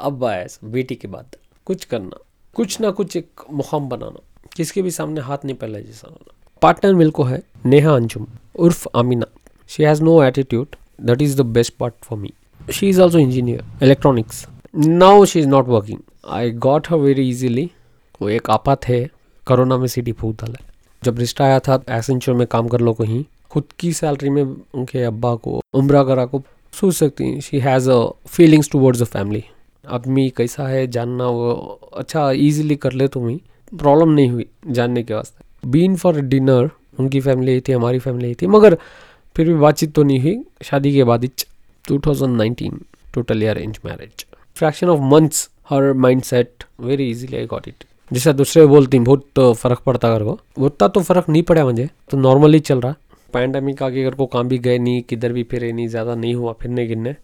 अब 0.00 0.24
आया 0.24 0.46
बेटी 0.64 0.94
के 0.94 1.08
बाद। 1.08 1.36
कुछ 1.66 1.84
करना। 1.84 2.24
कुछ 2.56 2.80
ना 2.80 2.90
कुछ 2.90 3.16
एक 3.16 3.44
मुकाम 3.52 3.88
बनाना 3.88 4.48
किसके 4.56 4.82
भी 4.82 4.90
सामने 4.90 5.20
हाथ 5.20 5.44
नहीं 5.44 5.56
पहले 5.56 5.82
जैसा 5.82 6.16
पार्टनर 6.62 6.94
मिल 6.94 7.10
को 7.10 7.24
है 7.24 7.42
Neha 7.66 7.94
Anjum 7.96 8.26
उर्फ़ 8.58 8.86
Amina 8.96 9.26
She 9.70 9.84
has 9.84 10.00
no 10.00 10.20
attitude. 10.20 10.76
That 10.98 11.20
is 11.22 11.36
the 11.36 11.44
best 11.46 11.78
part 11.78 11.94
for 12.02 12.16
me. 12.16 12.32
She 12.70 12.88
is 12.88 12.98
also 12.98 13.18
engineer, 13.18 13.60
electronics. 13.80 14.48
Now 14.74 15.24
she 15.24 15.38
is 15.38 15.46
not 15.46 15.68
working. 15.68 16.02
I 16.24 16.48
got 16.48 16.88
her 16.88 16.98
very 16.98 17.26
easily. 17.26 17.66
वो 18.20 18.28
एक 18.28 18.50
आपा 18.50 18.74
थे 18.88 18.98
कोरोना 19.46 19.76
में 19.78 19.86
सिटी 19.86 20.12
फूक 20.12 20.34
डाला 20.40 20.64
जब 21.02 21.18
रिश्ता 21.18 21.44
आया 21.44 21.58
था 21.68 21.80
एसेंचर 21.90 22.32
में 22.32 22.46
काम 22.46 22.68
कर 22.68 22.80
लो 22.80 22.92
कहीं 22.94 23.24
खुद 23.50 23.64
की 23.80 23.92
सैलरी 23.92 24.30
में 24.30 24.42
उनके 24.42 25.04
अब्बा 25.04 25.34
को 25.44 25.60
उम्र 25.80 26.04
करा 26.06 26.24
को 26.32 26.42
सोच 26.72 26.94
सकती 26.94 27.40
she 27.40 27.60
has 27.68 27.90
a 27.90 28.00
feelings 28.28 28.70
towards 28.72 29.02
a 29.02 29.10
family 29.14 29.44
आदमी 29.84 30.28
कैसा 30.36 30.66
है, 30.68 30.86
जानना 30.88 31.26
वो 31.26 31.50
अच्छा 31.94 32.30
इजीली 32.32 32.76
कर 32.76 32.92
ले 32.92 33.08
तुम्हें। 33.08 33.38
प्रॉब्लम 33.72 34.08
नहीं 34.10 34.30
हुई 34.30 34.46
जानने 34.68 35.02
के 35.02 35.14
वास्ते। 35.14 35.68
बीन 35.68 35.96
फॉर 35.96 36.20
डिनर 36.22 36.70
उनकी 36.98 37.20
फैमिली 37.20 37.52
ही 37.52 37.60
थी, 37.60 37.72
हमारी 37.72 37.98
फैमिली 37.98 38.28
ही 38.28 38.34
थी, 38.34 38.46
मगर 38.48 38.76
फिर 39.36 39.48
भी 39.48 39.54
बातचीत 39.56 39.92
तो 39.94 40.02
नहीं 40.02 40.20
हुई। 40.20 40.42
शादी 40.62 40.92
के 40.94 41.04
बाद 41.04 41.28
two 41.84 41.98
thousand 41.98 42.36
nineteen 42.36 42.80
totally 43.14 43.46
arrange 43.46 43.78
marriage 43.84 44.24
fraction 44.56 44.88
of 44.88 45.00
months 45.12 45.48
her 45.70 45.92
mind 45.94 46.22
set 46.22 46.64
very 46.80 47.10
easily 47.10 47.36
I 47.36 47.46
got 47.46 47.68
it 47.68 47.84
जैसा 48.10 48.32
दूसरे 48.32 48.64
बोलती 48.66 48.98
बहुत 49.00 49.24
तो 49.36 49.52
फ़र्क 49.54 49.80
पड़ता 49.86 50.08
कर 50.08 50.24
को। 50.24 50.38
उतना 50.58 50.88
तो 50.88 51.00
फ़र्क 51.00 51.28
नहीं 51.28 51.42
पड़ा 51.42 51.64
मुझे 51.64 51.88
तो 52.10 52.16
नॉर्मली 52.18 52.58
चल 52.60 52.80
रहा। 52.80 52.94
पैंडमिक 53.32 53.82
आगे 53.82 54.04
अगर 54.04 54.14
को 54.14 54.26
काम 54.26 54.48
भी 54.48 54.58
गए 54.58 54.78
नहीं, 54.78 55.02
किधर 55.02 55.32
भी 55.32 55.42
फिरे 55.42 55.72
नहीं, 55.72 55.88
ज़्यादा 55.88 56.14
नहीं 56.14 56.34
हुआ 56.34 56.52
फिरने 56.52 56.86
गिरने 56.86 57.14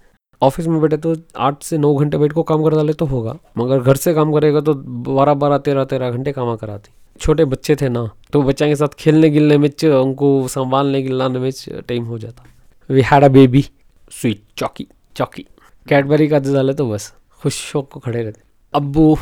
ऑफ़िस 0.43 0.67
में 0.67 0.81
बैठे 0.81 0.97
तो 0.97 1.15
आठ 1.39 1.63
से 1.63 1.79
नौ 1.79 1.95
घंटे 1.95 2.19
बैठ 2.19 2.33
को 2.33 2.43
काम 2.43 2.63
कर 2.65 2.75
डाले 2.75 2.93
तो 2.93 3.07
होगा, 3.07 3.37
मगर 3.59 3.81
घर 3.81 3.97
से 3.97 4.15
काम 4.15 4.33
करेगा 4.33 4.61
तो 4.61 4.75
बारह 4.75 5.35
बारह, 5.35 5.59
तेरह 5.59 5.85
तेरह 5.85 6.11
घंटे 6.11 6.33
काम 6.33 6.55
कराती। 6.57 6.93
छोटे 7.21 7.45
बच्चे 7.47 7.77
थे 7.77 7.89
ना 7.89 8.09
तो 8.33 8.43
बच्चा 8.43 8.67
के 8.67 8.77
साथ 8.77 8.95
खेलने 8.99 9.31
गिलने 9.31 9.59
में 9.59 9.69
उनको 9.83 10.47
संभालने 10.49 11.03
गिलाने 11.03 11.39
में 11.39 11.51
टाइम 11.89 12.05
हो 12.05 12.19
जाता। 12.19 12.45
We 12.91 13.03
had 13.03 13.25
a 13.25 13.29
baby 13.31 13.65
sweet 14.11 14.43
चौकी 14.57 14.87
चौकी 15.17 15.47
कैडबरी 15.87 16.29
का 16.29 16.39
डाले 16.41 16.75
तो 16.75 16.91
बस, 16.91 17.13
खुश 17.41 17.55
शौक 17.63 17.91
को 17.93 18.01
खड़े 18.01 18.23
रहते। 18.23 18.41
अब्बू 18.75 19.15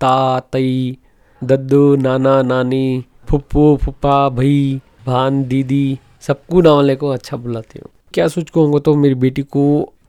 ता 0.00 0.40
तई 0.52 0.98
दद्दू, 1.42 1.96
नाना, 1.96 2.40
नानी, 2.42 3.04
फुप्पू, 3.28 3.76
फुप्पा, 3.76 4.28
भाई, 4.30 4.80
भान, 5.06 5.42
दीदी, 5.44 5.98
सबको 6.20 6.60
नाम 6.60 6.80
ले 6.82 6.96
को 6.96 7.08
अच्छा 7.10 7.36
बुलाती 7.36 7.78
हूँ। 7.78 7.90
क्या 8.14 8.26
सोच 8.28 8.50
को 8.50 8.78
तो 8.78 8.94
मेरी 8.96 9.14
बेटी 9.16 9.42
को 9.42 9.64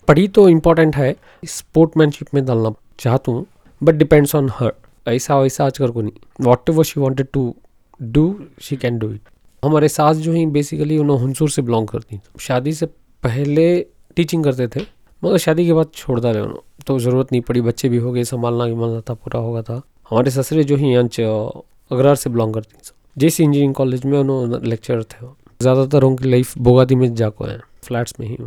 पढ़ी 0.07 0.27
तो 0.29 0.47
इम्पोर्टेंट 0.49 0.95
है। 0.95 1.15
स्पोर्टमैनशिप 1.45 2.33
में 2.33 2.45
डालना 2.45 2.73
चाहता 2.99 3.31
हूँ 3.31 3.45
बट 3.81 3.95
डिपेंड्स 3.95 4.35
ऑन 4.35 4.49
हर 4.53 4.73
ऐसा 5.05 5.39
वैसा 5.39 5.65
आज 5.65 5.77
कर 5.77 5.91
को 5.91 6.01
नहीं। 6.01 6.45
Whatever 6.69 6.83
she 6.83 6.99
wanted 6.99 7.27
to 7.33 7.55
do 7.99 8.23
she 8.61 8.77
can 8.77 8.97
do 8.99 9.09
it 9.11 9.29
हमारे 9.63 9.87
सास 9.89 10.17
जो 10.17 10.33
हैं 10.33 10.51
बेसिकली 10.51 10.97
उन्होंने 10.97 11.23
हंसूर 11.23 11.49
से 11.49 11.61
बिलोंग 11.61 11.87
करती 11.87 12.19
शादी 12.39 12.73
से 12.73 12.85
पहले 13.23 13.79
टीचिंग 14.15 14.43
करते 14.43 14.67
थे, 14.69 14.85
मगर 15.21 15.37
शादी 15.37 15.65
के 15.65 15.73
बाद 15.73 15.91
छोड़ 15.95 16.19
डाले 16.19 16.39
उन्होंने। 16.39 16.83
तो 16.87 16.97
ज़रूरत 16.99 17.31
नहीं 17.31 17.41
पड़ी, 17.41 17.61
बच्चे 17.61 17.89
भी 17.89 17.97
हो 17.97 18.11
गए, 18.11 18.23
संभालना 18.23 18.65
भी 18.65 18.73
मन 18.75 19.01
था, 19.09 19.13
पूरा 19.13 19.39
होगा 19.39 19.61
था। 19.61 19.81
हमारे 20.09 20.31
ससुरे 20.31 20.63
जो 20.63 20.75
ही 20.75 20.93
अंच 20.95 21.19
अगरार 21.19 22.15
से 22.15 22.29
बिलोंग 22.29 22.53
करती 22.53 22.91
जिस 23.17 23.39
इंजीनियरिंग 23.39 23.73
कॉलेज 23.75 24.05
में 24.05 24.17
उन्होंने 24.19 24.67
लेक्चर 24.69 25.03
थे 25.03 25.25
ज़्यादातर 25.61 26.03
उनकी 26.03 26.29
लाइफ 26.29 26.57
बोगादी 26.59 26.95
में 26.95 27.13
जाको 27.15 27.45
है 27.45 27.59
फ्लैट्स 27.83 28.13
में 28.19 28.27
ही। 28.27 28.37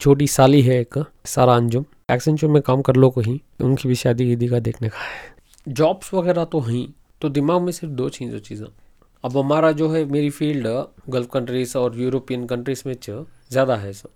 छोटी 0.00 0.26
साली 0.26 0.60
है 0.62 0.80
एक, 0.80 0.98
सारा 1.26 1.54
अंजुम। 1.56 1.84
एक्सेंचर 2.10 2.46
में 2.46 2.60
काम 2.62 2.82
कर 2.82 2.96
लो 2.96 3.08
कहीं 3.10 3.38
उनकी 3.60 3.88
भी 3.88 3.94
शादी 3.94 4.30
ईदी 4.32 4.48
का 4.48 4.58
देखने 4.60 4.88
का 4.88 4.98
है। 4.98 5.34
जॉब्स 5.66 6.12
वगैरह 6.14 6.44
तो 6.44 6.60
हैं 6.60 6.86
तो 7.22 7.28
दिमाग 7.28 7.62
में 7.62 7.72
सिर्फ़ 7.72 7.94
दो 7.94 8.08
चीज़ों 8.08 8.38
चीज़ें। 8.40 8.66
अब 9.24 9.36
हमारा 9.36 9.70
जो 9.72 9.88
है, 9.88 10.04
मेरी 10.04 10.30
फ़ील्ड 10.30 10.66
गल्फ 11.10 11.28
कंट्रीज़ 11.32 11.76
और 11.78 11.98
यूरोपियन 12.00 12.46
कंट्रीज़ 12.46 12.82
में 12.86 12.94
ज़्यादा 12.94 13.76
है 13.76 13.92
सर 13.92 14.08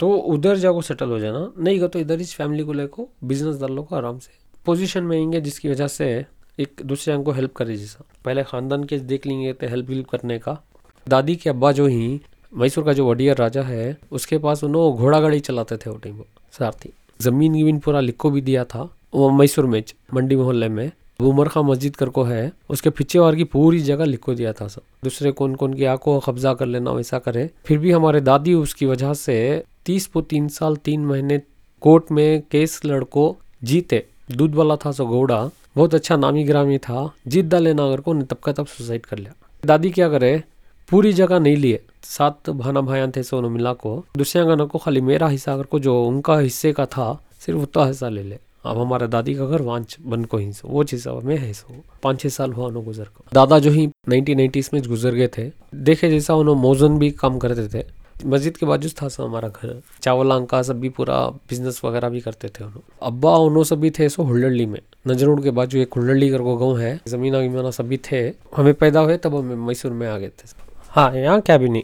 तो 0.00 0.10
उधर 0.10 0.56
जाको 0.56 0.82
सेटल 0.82 1.10
हो 1.10 1.18
जाना। 1.18 1.50
नहीं 1.58 1.80
तो 1.80 1.98
इधर 1.98 2.20
इस 2.20 2.34
फैमिली 2.34 2.62
को 2.64 2.72
लेको 2.72 3.08
बिज़नेस 3.24 3.60
डाल 3.60 3.72
लो 3.72 3.82
को 3.82 3.96
आराम 3.96 4.18
से। 4.18 4.32
पोजीशन 4.66 5.04
में 5.04 5.16
आएँगे, 5.16 5.40
जिसकी 5.40 5.68
वजह 5.68 5.86
से 5.88 6.24
एक 6.58 6.80
दूसरे 6.84 7.16
को 7.18 7.32
हेल्प 7.32 7.52
करे 7.52 7.76
जैसा। 7.76 8.04
पहले 8.24 8.42
ख़ानदान 8.44 8.84
के 8.84 8.98
देख 9.00 9.26
लेंगे 9.26 9.52
तो 9.52 9.68
हेल्प 9.68 9.88
वेल्प 9.88 10.08
करने 10.08 10.38
का। 10.38 10.58
दादी 11.06 11.36
के 11.36 11.50
अब्बा 11.50 11.72
जो 11.72 11.86
ही 11.86 12.20
मैसूर 12.54 12.84
का 12.84 12.92
जो 12.92 13.10
वडियर 13.10 13.36
राजा 13.36 13.62
है, 13.62 13.98
उसके 14.12 14.38
पास 14.38 14.64
उन्होंने 14.64 14.98
घोड़ा 14.98 15.20
गाड़ी 15.20 15.40
चलाते 15.40 15.76
थे 15.76 15.90
वो 15.90 15.96
टाइम 15.96 16.22
सारथी। 16.58 16.92
ज़मीन 17.22 17.52
वीमीन 17.52 17.78
पूरा 17.78 18.00
लिखो 18.00 18.30
भी 18.30 18.40
दिया 18.40 18.64
था, 18.64 18.96
वो 19.14 19.30
मैसूर 19.30 19.66
में, 19.66 19.84
मंडी 20.14 20.36
मोहल्ले 20.36 20.68
में। 20.68 20.92
वो 21.20 21.30
उमर 21.30 21.48
खां 21.48 21.64
मस्जिद 21.64 21.96
कर 21.96 22.08
को 22.08 22.22
है, 22.22 22.52
उसके 22.70 22.90
पीछे 22.90 23.18
वार 23.18 23.34
की 23.34 23.44
पूरी 23.44 23.80
जगह 23.80 24.04
लिखो 24.04 24.34
दिया 24.34 24.52
था 24.52 24.68
सब। 24.68 24.82
दूसरे 25.04 25.32
कौन 25.32 25.54
कौन 25.54 25.74
की 25.74 25.84
आँखों 25.84 26.20
कब्जा 26.20 26.54
कर 26.54 26.66
लेना 26.66 26.90
वैसा 26.90 27.18
करे। 27.18 27.50
फिर 27.64 27.78
भी 27.78 27.90
हमारे 27.90 28.20
दादी 28.20 28.54
उसकी 28.54 28.86
वजह 28.86 29.14
से 29.14 29.64
तीस 29.86 30.06
पो 30.06 30.20
तीन 30.20 30.48
साल, 30.48 30.76
तीन 30.76 31.06
महीने 31.06 31.42
कोर्ट 31.80 32.12
में 32.12 32.42
केस 32.50 32.80
लड़को 32.84 33.36
जीते। 33.64 34.06
दूध 34.32 34.54
वाला 34.54 34.76
था 34.76 34.92
सो 34.92 35.06
घोड़ा, 35.06 35.50
बहुत 35.76 35.94
अच्छा 35.94 36.16
नामी 36.16 36.44
ग्रामी 36.44 36.78
था, 36.78 37.14
जीत 37.26 37.44
डाले 37.44 37.74
नागर 37.74 38.00
को 38.00 38.14
तब 38.14 38.36
का 38.36 38.52
तब 38.52 38.66
सुसाइड 38.66 39.06
कर 39.06 39.18
लिया। 39.18 39.32
दादी 39.64 39.90
क्या 39.90 40.08
करे 40.08 40.42
पूरी 40.90 41.12
जगह 41.12 41.38
नहीं 41.38 41.56
लिए। 41.56 41.84
सात 42.02 42.50
भाना 42.50 42.80
भाया 42.80 43.06
थे 43.06 43.22
सोनो 43.22 43.48
मिला 43.48 43.72
को। 43.72 44.04
दूसरे 44.16 44.44
गाना 44.44 44.64
को 44.64 44.78
खाली 44.78 45.00
मेरा 45.00 45.28
हिस्सा 45.28 45.62
को 45.62 45.78
जो 45.78 46.04
उनका 46.04 46.38
हिस्से 46.38 46.72
का 46.72 46.86
था, 46.86 47.24
सिर्फ़ 47.40 47.60
उतना 47.60 47.86
हिस्सा 47.86 48.08
ले 48.08 48.22
ले। 48.22 48.38
अब 48.66 48.78
हमारे 48.78 49.08
दादी 49.08 49.34
का 49.34 49.46
घर 49.46 49.62
वांच 49.62 49.96
बन 50.06 50.24
को 50.24 50.36
ही 50.36 50.52
वो 50.64 50.84
चीज़ 50.84 51.08
अब 51.08 51.24
मैं 51.24 51.36
है 51.36 51.52
सो। 51.52 51.82
पाँच 52.02 52.20
छः 52.20 52.28
साल 52.28 52.52
हुआ 52.52 52.66
उन्होंने 52.66 52.86
गुजर 52.86 53.04
को। 53.04 53.24
दादा 53.32 53.58
जो 53.58 53.70
ही 53.70 53.86
नाइनटीन 54.08 54.64
में 54.74 54.82
गुजर 54.88 55.14
गए 55.14 55.28
थे, 55.38 55.50
देखे 55.74 56.10
जैसा 56.10 56.34
उन्होंने 56.34 56.60
मोजन 56.60 56.98
भी 56.98 57.10
काम 57.10 57.38
करते 57.38 57.68
थे। 57.68 57.86
मस्जिद 58.26 58.56
के 58.56 58.66
बाजू 58.66 58.88
था 58.88 59.08
सो 59.08 59.24
हमारा 59.24 59.48
घर। 59.48 59.82
चावल 60.02 60.30
अंका 60.30 60.62
सब 60.62 60.80
भी 60.80 60.88
पूरा 60.88 61.28
बिज़नेस 61.28 61.80
वगैरह 61.84 62.08
भी 62.08 62.20
करते 62.20 62.48
थे 62.48 62.64
उन्होंने 62.64 63.06
अब्बा 63.06 63.36
उन्होंने 63.36 63.76
भी 63.76 63.90
थे 63.90 64.08
सो 64.08 64.22
हुल्लड़ी 64.22 64.66
में। 64.66 64.80
नजरोड 65.08 65.42
के 65.42 65.50
बाजू 65.50 65.78
एक 65.78 65.94
हुल्लड़ी 65.94 66.30
कर 66.30 66.38
गाँव 66.38 66.78
है। 66.78 67.00
ज़मीन 67.08 67.70
सब 67.70 67.88
भी 67.88 67.96
थे। 67.96 68.28
हमें 68.56 68.74
पैदा 68.74 69.00
हुए 69.00 69.16
तब 69.16 69.34
हम 69.34 69.66
मैसूर 69.66 69.92
में 69.92 70.08
आ 70.08 70.18
गए 70.18 70.28
थे। 70.28 70.65
हाँ 70.96 71.12
यहाँ 71.14 71.40
क्या 71.40 71.56
भी 71.58 71.68
नहीं। 71.68 71.82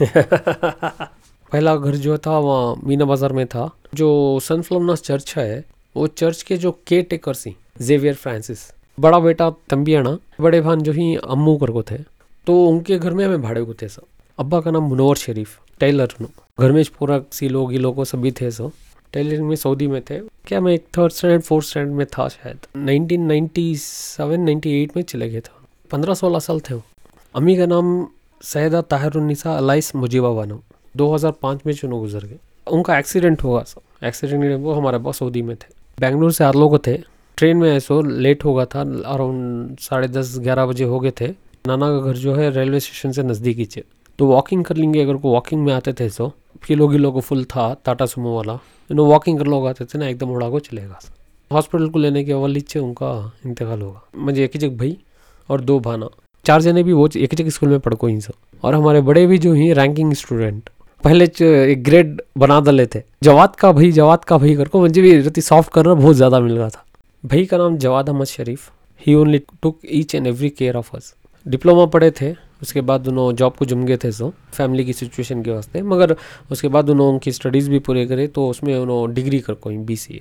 पहला 1.52 1.74
घर 1.76 1.96
जो 1.96 2.16
था 2.18 2.38
वहाँ 2.38 2.74
मीना 2.84 3.04
बाज़ार 3.04 3.32
में 3.32 3.46
था। 3.46 3.70
जो 3.94 4.08
सनफ्लोमनास 4.42 5.02
चर्च 5.02 5.34
है 5.36 5.64
वो 5.96 6.06
चर्च 6.06 6.42
के 6.42 6.56
जो 6.56 6.72
care 6.86 7.04
taker 7.10 7.34
C 7.34 7.54
Xavier 7.82 8.14
Francis 8.14 8.60
बड़ा 8.98 9.18
बेटा 9.18 9.50
तंबियाना 9.70 10.16
बड़े 10.40 10.60
भान 10.60 10.82
जो 10.82 10.92
ही 10.92 11.14
अम्मू 11.16 11.56
कर 11.56 11.70
को 11.70 11.82
थे। 11.82 11.98
तो 12.46 12.64
उनके 12.66 12.98
घर 12.98 13.14
में 13.14 13.24
हमें 13.24 13.42
भाड़े 13.42 13.62
को 13.62 13.74
थे 13.74 13.88
सब 13.88 14.06
अब्बा 14.38 14.60
का 14.60 14.70
नाम 14.70 14.82
मुनवर 14.82 15.16
शरीफ 15.16 15.58
टेलर 15.80 16.14
घर 16.58 16.72
में 16.72 16.84
पूरा 16.98 17.20
सी 17.32 17.48
लोग 17.48 17.72
लोग 17.72 18.04
सभी 18.04 18.30
थे 18.40 18.50
सो 18.50 18.72
टेलरिंग 19.12 19.48
में 19.48 19.56
सऊदी 19.56 19.86
में 19.86 20.00
थे। 20.02 20.18
क्या 20.46 20.60
मैं 20.60 20.72
एक 20.72 20.86
थर्ड 20.98 21.12
स्टैंडर्ड 21.12 21.42
फोर्थ 21.42 21.66
स्टैंडर्ड 21.66 21.94
में 21.94 22.06
था 22.06 22.28
शायद। 22.28 22.66
1997 22.78 24.36
98 24.38 24.96
में 24.96 25.02
चले 25.02 25.28
गए 25.30 25.40
थे। 25.40 25.58
पंद्रह 25.90 26.14
सोलह 26.14 26.38
साल 26.38 26.60
थे 26.60 26.74
वो। 26.74 26.82
अम्मी 27.34 27.56
का 27.56 27.66
नाम 27.66 28.08
सैदा 28.40 28.80
ताहरुन्निसा 28.82 29.56
अलाइस 29.56 29.94
मुजीबा 29.94 30.28
बानो 30.30 30.60
2005 30.94 31.66
में 31.66 31.72
चुनो 31.72 31.98
गुजर 32.00 32.24
गए। 32.24 32.38
उनका 32.66 32.98
एक्सीडेंट 32.98 33.42
हुआ 33.42 33.62
सब 33.62 34.04
एक्सीडेंट 34.04 34.60
वो 34.60 34.72
हमारे 34.72 34.98
पास 34.98 35.18
सऊदी 35.18 35.42
में 35.42 35.56
थे। 35.56 35.68
बेंगलुरु 35.98 36.30
से 36.30 36.44
आरलो 36.44 36.68
को 36.68 36.78
थे। 36.78 36.96
ट्रेन 37.38 37.56
में 37.56 37.70
ऐसो 37.72 38.00
लेट 38.02 38.44
हो 38.44 38.54
गया 38.54 38.64
था, 38.64 38.80
अराउंड 38.80 39.78
साढ़े 39.78 40.08
दस, 40.08 40.38
ग्यारह 40.38 40.66
बजे 40.66 40.84
हो 40.84 41.00
गए 41.00 41.12
थे। 41.20 41.28
नाना 41.66 41.88
का 41.90 41.98
घर 42.00 42.16
जो 42.16 42.34
है, 42.34 42.50
रेलवे 42.50 42.80
स्टेशन 42.80 43.12
से 43.12 43.22
नज़दीकी 43.22 43.64
चे 43.64 43.84
तो 44.18 44.26
वॉकिंग 44.26 44.64
कर 44.64 44.76
लेंगे, 44.76 45.02
अगर 45.02 45.16
को 45.16 45.32
वॉकिंग 45.32 45.64
में 45.64 45.72
आते 45.72 45.92
थे 45.92 46.08
सो। 46.08 46.32
किलो 46.66 46.88
किलो 46.88 47.12
को 47.12 47.20
फुल 47.20 47.44
था, 47.44 47.74
टाटा 47.84 48.06
सुमो 48.06 48.36
वाला। 48.36 48.58
इन्हों 48.90 49.08
वॉकिंग 49.08 49.38
कर 49.38 49.46
लोग 49.46 49.66
आते 49.66 49.84
थे 49.84 49.98
ना, 49.98 50.08
एकदम 50.08 50.30
उड़ा 50.30 50.48
को 50.48 50.58
चलेगा 50.60 51.00
हॉस्पिटल 51.50 51.88
को 51.88 51.98
लेने 51.98 52.24
के 52.24 52.32
अवल 52.32 52.50
नीचे 52.52 52.78
उनका 52.78 53.12
इंतकाल 53.46 53.80
होगा। 53.82 54.02
मुझे 54.16 54.44
एक 54.44 54.50
ही 54.54 54.58
जगह 54.60 54.76
भाई 54.78 54.98
और 55.48 55.60
दो 55.60 55.78
भाना। 55.80 56.08
चार 56.44 56.62
जने 56.62 56.82
भी 56.82 56.92
वो 56.92 57.08
एक 57.16 57.34
जगह 57.34 57.50
स्कूल 57.50 57.68
में 57.68 57.80
पढ़ 57.80 57.94
को 57.94 58.06
ही 58.06 58.20
सो 58.20 58.34
और 58.62 58.74
हमारे 58.74 59.00
बड़े 59.02 59.26
भी 59.26 59.38
जो 59.38 59.52
ही 59.54 59.72
रैंकिंग 59.74 60.12
स्टूडेंट 60.14 60.70
पहले 61.02 61.24
एक 61.24 61.82
ग्रेड 61.84 62.20
बना 62.38 62.60
दले 62.60 62.86
थे। 62.86 63.02
जवाद 63.22 63.54
का 63.56 63.70
भाई, 63.72 63.90
जवाद 63.92 64.24
का 64.24 64.38
भाई 64.38 64.54
करको, 64.56 64.80
मुझे 64.80 65.02
भी 65.02 65.16
रति 65.18 65.40
सॉफ्ट 65.40 65.72
करना 65.72 65.94
बहुत 65.94 66.16
ज़्यादा 66.16 66.40
मिल 66.40 66.56
रहा 66.58 66.68
था। 66.68 66.84
भाई 67.24 67.44
का 67.46 67.58
नाम 67.58 67.76
Jawad 67.78 68.08
Ahmed 68.08 68.26
Sharif. 68.26 68.70
He 69.00 69.14
only 69.14 69.38
took 69.62 69.78
each 69.90 70.14
and 70.14 70.26
every 70.26 70.48
care 70.50 70.76
of 70.76 70.90
us 70.96 71.14
diploma 71.46 71.84
पढ़े 71.86 72.10
थे, 72.10 72.32
उसके 72.62 72.80
बाद 72.80 73.00
दोनों 73.00 73.32
जॉब 73.34 73.54
को 73.58 73.64
जम 73.64 73.84
गए 73.84 73.96
थे 73.96 74.10
सो 74.12 74.32
फैमिली 74.52 74.84
की 74.84 74.92
सिचुएशन 74.92 75.42
के 75.42 75.50
वास्ते। 75.50 75.82
मगर 75.84 76.14
उसके 76.50 76.68
बाद 76.68 76.90
उन्होंने 76.90 77.12
उनकी 77.12 77.32
स्टडीज़ 77.32 77.70
भी 77.70 77.78
पूरे 77.80 78.04
करे 78.06 78.26
तो 78.28 78.48
उसमें 78.48 78.74
उन्होंने 78.76 79.14
डिग्री 79.14 79.38
कर 79.40 79.54
कोई 79.56 79.76
बी 79.78 79.96
सी 79.96 80.14
ए 80.14 80.20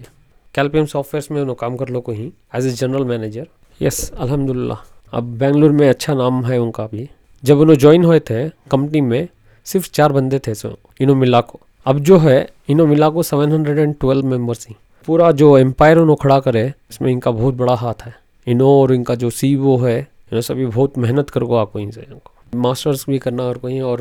कैलपियम 0.56 0.86
सॉफ्टवेयर 0.86 1.28
में 1.32 1.42
उन्होंने 1.42 1.60
काम 1.60 1.76
कर 1.78 1.90
लो 1.90 2.02
कोई 2.02 2.32
as 2.56 2.68
a 2.68 2.72
general 2.72 3.06
manager 3.06 3.48
yes 3.80 4.10
अलहमदिल्ला 4.12 4.78
अब 5.14 5.24
बेंगलुरु 5.24 5.74
में 5.74 5.90
अच्छा 5.90 6.14
नाम 6.14 6.46
है 6.46 6.58
उनका 6.58 6.86
भी। 6.86 7.10
जब 7.44 7.60
उन्होंने 7.60 7.80
ज्वाइन 7.80 8.04
हुए 8.04 8.20
थे 8.20 8.50
कंपनी 8.50 9.02
में, 9.02 9.28
सिर्फ़ 9.66 9.90
चार 9.92 10.12
बंदे 10.12 10.40
थे 10.40 10.54
सो 10.54 10.78
इनो 11.02 11.16
मिला 11.16 11.42
को 11.42 11.60
अब 11.86 12.00
जो 12.00 12.18
है 12.18 12.50
इनो 12.70 12.86
मिला 12.86 13.10
को 13.10 13.24
seven 13.24 13.52
hundred 13.52 13.80
and 13.80 13.96
twelve 14.00 14.26
members 14.26 14.68
ही। 14.68 14.76
पूरा 15.06 15.32
जो 15.32 15.58
एम्पायर 15.58 15.98
उन्होंने 15.98 16.24
खड़ा 16.24 16.40
करे, 16.40 16.74
इसमें 16.90 17.12
इनका 17.12 17.32
बहुत 17.32 17.54
बड़ा 17.54 17.76
हाथ 17.76 17.94
है। 18.02 18.16
इनो 18.48 18.82
और 18.82 18.94
इनका 18.94 19.16
जो 19.16 19.30
सी 19.30 19.56
वो 19.56 19.78
है, 19.78 20.00
इन्होंने 20.00 20.42
सभी 20.42 20.66
बहुत 20.66 20.98
मेहनत 20.98 21.30
कर 21.30 21.44
आपको 21.44 21.80
इनसे। 21.80 22.08
मास्टर्स 22.56 23.06
भी 23.10 23.20
करना 23.20 23.44
और 23.44 23.58
कहीं 23.58 23.82
और 23.82 24.00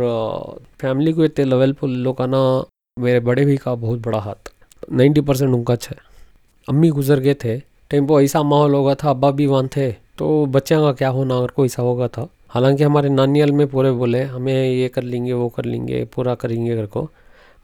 फैमिली 0.80 1.12
को 1.12 1.24
इतने 1.24 1.44
लेवल 1.44 1.72
पर 1.72 1.88
लोग 1.88 2.20
आना 2.20 2.64
मेरे 2.98 3.20
बड़े 3.20 3.44
भी 3.44 3.56
का 3.56 3.74
बहुत 3.74 3.98
बड़ा 3.98 4.18
हाथ। 4.18 4.52
नाइन्टी 4.92 5.20
परसेंट 5.20 5.54
उनका 5.54 5.74
अच्छा 5.74 5.94
है। 5.94 6.02
अम्मी 6.68 6.88
गुजर 6.88 7.20
गए 7.20 7.34
थे, 7.34 7.58
टेंपो 7.58 8.20
ऐसा 8.20 8.42
माहौल 8.42 8.74
होगा 8.74 8.94
था, 8.94 9.10
अब्बा 9.10 9.30
भी 9.30 9.46
वहाँ 9.46 9.68
थे। 9.76 10.07
तो 10.18 10.46
बच्चे 10.46 10.74
का 10.74 10.92
क्या 10.92 11.08
होना 11.08 11.36
अगर 11.36 11.46
कोई 11.46 11.66
ऐसा 11.66 11.82
होगा 11.82 12.08
था 12.08 12.28
हालाँकि 12.48 12.84
हमारे 12.84 13.08
नानियल 13.08 13.52
में 13.52 13.66
पूरे 13.66 13.90
बोले, 13.92 14.22
हमें 14.22 14.70
ये 14.70 14.88
कर 14.88 15.02
लेंगे, 15.02 15.32
वो 15.32 15.48
कर 15.48 15.64
लेंगे, 15.64 16.04
पूरा 16.04 16.34
करेंगे 16.34 16.76
घर 16.76 16.86
को। 16.86 17.10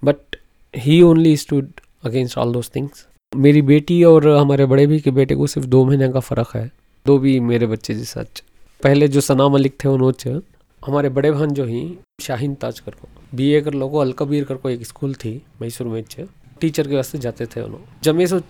But 0.05 0.37
he 0.75 1.01
only 1.03 1.37
stood 1.37 1.69
against 2.05 2.39
all 2.39 2.53
those 2.53 2.71
things 2.77 3.07
मेरी 3.33 3.63
बेटी 3.63 4.03
और 4.05 4.29
हमारे 4.29 4.67
बड़े 4.67 4.87
भी 4.87 5.01
के 5.01 5.11
बेटे 5.11 5.35
को 5.35 5.47
सिर्फ़ 5.47 5.69
दो 5.69 5.85
महीने 5.85 6.09
का 6.09 6.21
फ़र्क 6.21 6.55
है। 6.55 6.71
दो 7.07 7.19
भी 7.19 7.39
मेरे 7.41 7.67
बच्चे 7.67 7.95
जी 7.95 8.05
सच। 8.05 8.43
पहले 8.83 9.09
जो 9.09 9.21
सना 9.21 9.49
मलिक 9.49 9.77
थे 9.85 9.89
उन्होंने 9.89 10.41
हमारे 10.87 11.09
बड़े 11.09 11.31
बहन 11.33 11.51
जो 11.51 11.65
ही, 11.65 11.99
शाहीन 12.21 12.55
ताज 12.55 12.81
कर 12.81 12.93
को 12.93 13.09
बी 13.35 13.51
ए 13.51 13.61
कर 13.61 13.75
लो 13.75 13.89
को, 13.89 13.99
अलकबीर 13.99 14.45
कर 14.45 14.55
को 14.55 14.71
एक 14.71 14.87
स्कूल 14.87 15.15
थी, 15.15 15.43
मैसूर 15.63 15.87
में 15.87 16.03
टीचर 16.61 16.89
के 16.89 16.97
वास्ते 16.97 17.19
जाते 17.19 17.47
थे 17.47 17.61
उन्होंने। 17.61 17.85
जमे 18.03 18.27
सो 18.27 18.41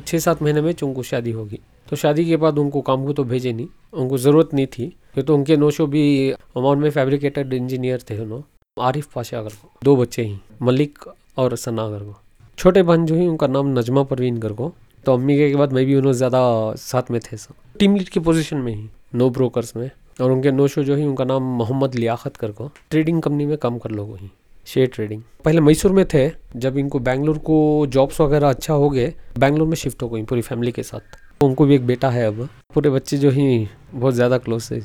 छः 0.00 0.18
सात 0.18 0.42
महीने 0.42 0.60
में 0.60 0.74
उनको 0.82 1.02
शादी 1.02 1.30
होगी। 1.30 1.60
तो 1.86 1.96
शादी 1.96 2.24
के 2.24 2.36
बाद 2.36 2.58
उनको 2.58 2.80
काम 2.80 3.04
को 3.06 3.12
तो 3.12 3.24
भेजे 3.24 3.52
नहीं। 3.52 3.66
उनको 3.92 4.18
ज़रूरत 4.18 4.54
नहीं 4.54 4.66
थी। 4.66 4.84
ये 5.16 5.22
तो 5.22 5.34
उनके 5.34 5.56
नोशो 5.56 5.86
भी 5.86 6.30
अमाउंट 6.30 6.82
में 6.82 6.90
फैब्रिकेटेड 6.90 7.52
इंजीनियर 7.52 8.04
थे 8.10 8.18
उन्होंने 8.18 8.82
आरिफ 8.82 9.12
पाशा 9.14 9.38
अगर 9.38 9.50
को। 9.50 9.70
दो 9.84 9.96
बच्चे 9.96 10.22
ही। 10.22 10.38
मलिक 10.62 10.98
और 11.38 11.56
सना 11.56 11.82
अगर 11.82 11.98
को। 11.98 12.16
छोटे 12.58 12.82
बहन 12.82 13.06
जो 13.06 13.14
ही, 13.14 13.26
उनका 13.26 13.46
नाम 13.46 13.78
नजमा 13.78 14.02
परवीन 14.02 14.40
को। 14.40 14.72
तो 15.04 15.12
अम्मी 15.12 15.36
के 15.36 15.54
बाद 15.56 15.72
मैं 15.72 15.84
भी 15.86 15.94
उन्होंने 15.94 16.16
ज़्यादा 16.16 16.74
साथ 16.78 17.10
में 17.10 17.20
थे 17.20 17.36
सब। 17.36 17.54
टीम 17.78 17.96
लीड 17.96 18.08
की 18.08 18.20
पोजीशन 18.20 18.56
में 18.56 18.74
ही। 18.74 18.88
नो 19.14 19.28
ब्रोकर्स 19.30 19.76
में। 19.76 19.90
और 20.20 20.30
उनके 20.30 20.50
नोशो 20.50 20.82
जो 20.84 20.96
है, 20.96 21.06
उनका 21.06 21.24
नाम 21.24 21.42
मोहम्मद 21.58 21.94
लियाकत 21.94 22.36
कर 22.36 22.52
को। 22.52 22.70
ट्रेडिंग 22.90 23.20
कंपनी 23.22 23.46
में 23.46 23.56
काम 23.58 23.78
कर 23.78 23.90
लो 23.90 24.04
वहीं 24.04 24.28
शेयर 24.66 24.86
ट्रेडिंग 24.86 25.22
पहले 25.44 25.60
मैसूर 25.60 25.92
में 25.92 26.04
थे। 26.14 26.30
जब 26.56 26.78
इनको 26.78 26.98
बैंगलोर 26.98 27.38
को 27.38 27.86
जॉब्स 27.88 28.20
वगैरह 28.20 28.48
अच्छा 28.48 28.74
हो 28.74 28.88
गए, 28.90 29.12
बैंगलोर 29.38 29.68
में 29.68 29.76
शिफ्ट 29.76 30.02
हो 30.02 30.08
गई 30.08 30.22
पूरी 30.22 30.40
फैमिली 30.40 30.72
के 30.72 30.82
साथ। 30.82 31.16
उनको 31.40 31.64
भी 31.66 31.74
एक 31.74 31.86
बेटा 31.86 32.10
है 32.10 32.26
अब। 32.26 32.48
पूरे 32.74 32.90
बच्चे 32.90 33.16
जो 33.16 33.30
ही 33.30 33.68
बहुत 33.94 34.14
ज़्यादा 34.14 34.38
क्लोज 34.38 34.70
थे 34.70 34.80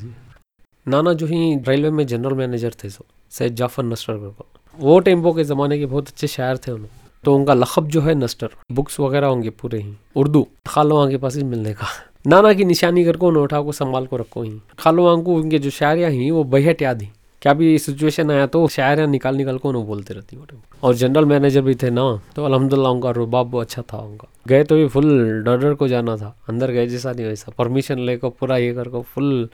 नाना 0.86 1.12
जो 1.12 1.26
ही 1.26 1.54
रेलवे 1.68 1.90
में 1.90 2.06
जनरल 2.06 2.34
मैनेजर 2.34 2.74
थे 2.84 2.88
सो 2.90 3.04
सैद 3.32 3.54
जाफ़र 3.54 3.84
नस्टर 3.84 4.16
को। 4.16 4.46
वो 4.78 4.98
टेंपो 5.00 5.32
के 5.32 5.44
ज़माने 5.44 5.78
के 5.78 5.86
बहुत 5.86 6.08
अच्छे 6.08 6.26
शायर 6.26 6.56
थे 6.56 6.72
उन्होंने। 6.72 6.98
तो 7.24 7.34
उनका 7.34 7.54
लखब 7.54 7.88
जो 7.88 8.00
है 8.00 8.14
नस्टर 8.14 8.50
बुक्स 8.72 8.98
वगैरह 9.00 9.26
होंगे 9.26 9.50
पूरे 9.52 9.80
ही। 9.80 9.94
उर्दू 10.16 10.46
खालो 10.68 11.06
के 11.10 11.16
पास 11.16 11.36
ही 11.36 11.42
मिलने 11.44 11.72
का। 11.74 11.86
नाना 12.26 12.52
की 12.52 12.64
निशानी 12.64 13.04
करके 13.04 13.26
उठा 13.38 13.60
को 13.60 13.72
संभाल 13.72 14.06
को 14.06 14.16
रखो 14.16 14.42
ही। 14.42 14.60
खालो 14.78 15.16
को 15.22 15.34
उनके 15.34 15.58
जो 15.58 15.70
शायरियाँ 15.70 16.10
ही, 16.10 16.30
वो 16.30 16.44
बहट 16.46 16.82
याद 16.82 17.02
ही। 17.02 17.08
क्या 17.42 17.52
भी 17.54 17.78
सिचुएशन 17.78 18.30
आया 18.30 18.46
तो 18.46 18.66
शायर 18.68 18.98
या 18.98 19.06
निकाल 19.06 19.36
निकाल 19.36 19.58
को 19.58 19.68
उन्हें 19.68 19.86
बोलते 19.86 20.14
रहती 20.14 20.38
और 20.82 20.94
जनरल 20.94 21.24
मैनेजर 21.24 21.62
भी 21.62 21.74
थे 21.74 21.90
ना 21.90 22.02
तो 22.36 22.44
अलहमदिल्ला 22.44 22.88
उनका 22.90 23.10
रुबाब 23.10 23.56
अच्छा 23.60 23.82
था 23.82 23.98
उनका। 23.98 24.28
गए 24.48 24.64
तो 24.64 24.76
भी 24.76 24.86
फुल 24.88 25.42
डर 25.44 25.56
डर 25.58 25.74
को 25.74 25.88
जाना 25.88 26.16
था, 26.16 26.36
अंदर 26.48 26.70
गए 26.70 26.86
जैसा 26.86 27.12
नहीं 27.12 27.26
वैसा। 27.26 27.52
परमिशन 27.58 27.98
लेकर 28.00 28.28
पूरा 28.30 28.56
ये 28.56 28.72
कर 28.74 29.00
फुल 29.04 29.48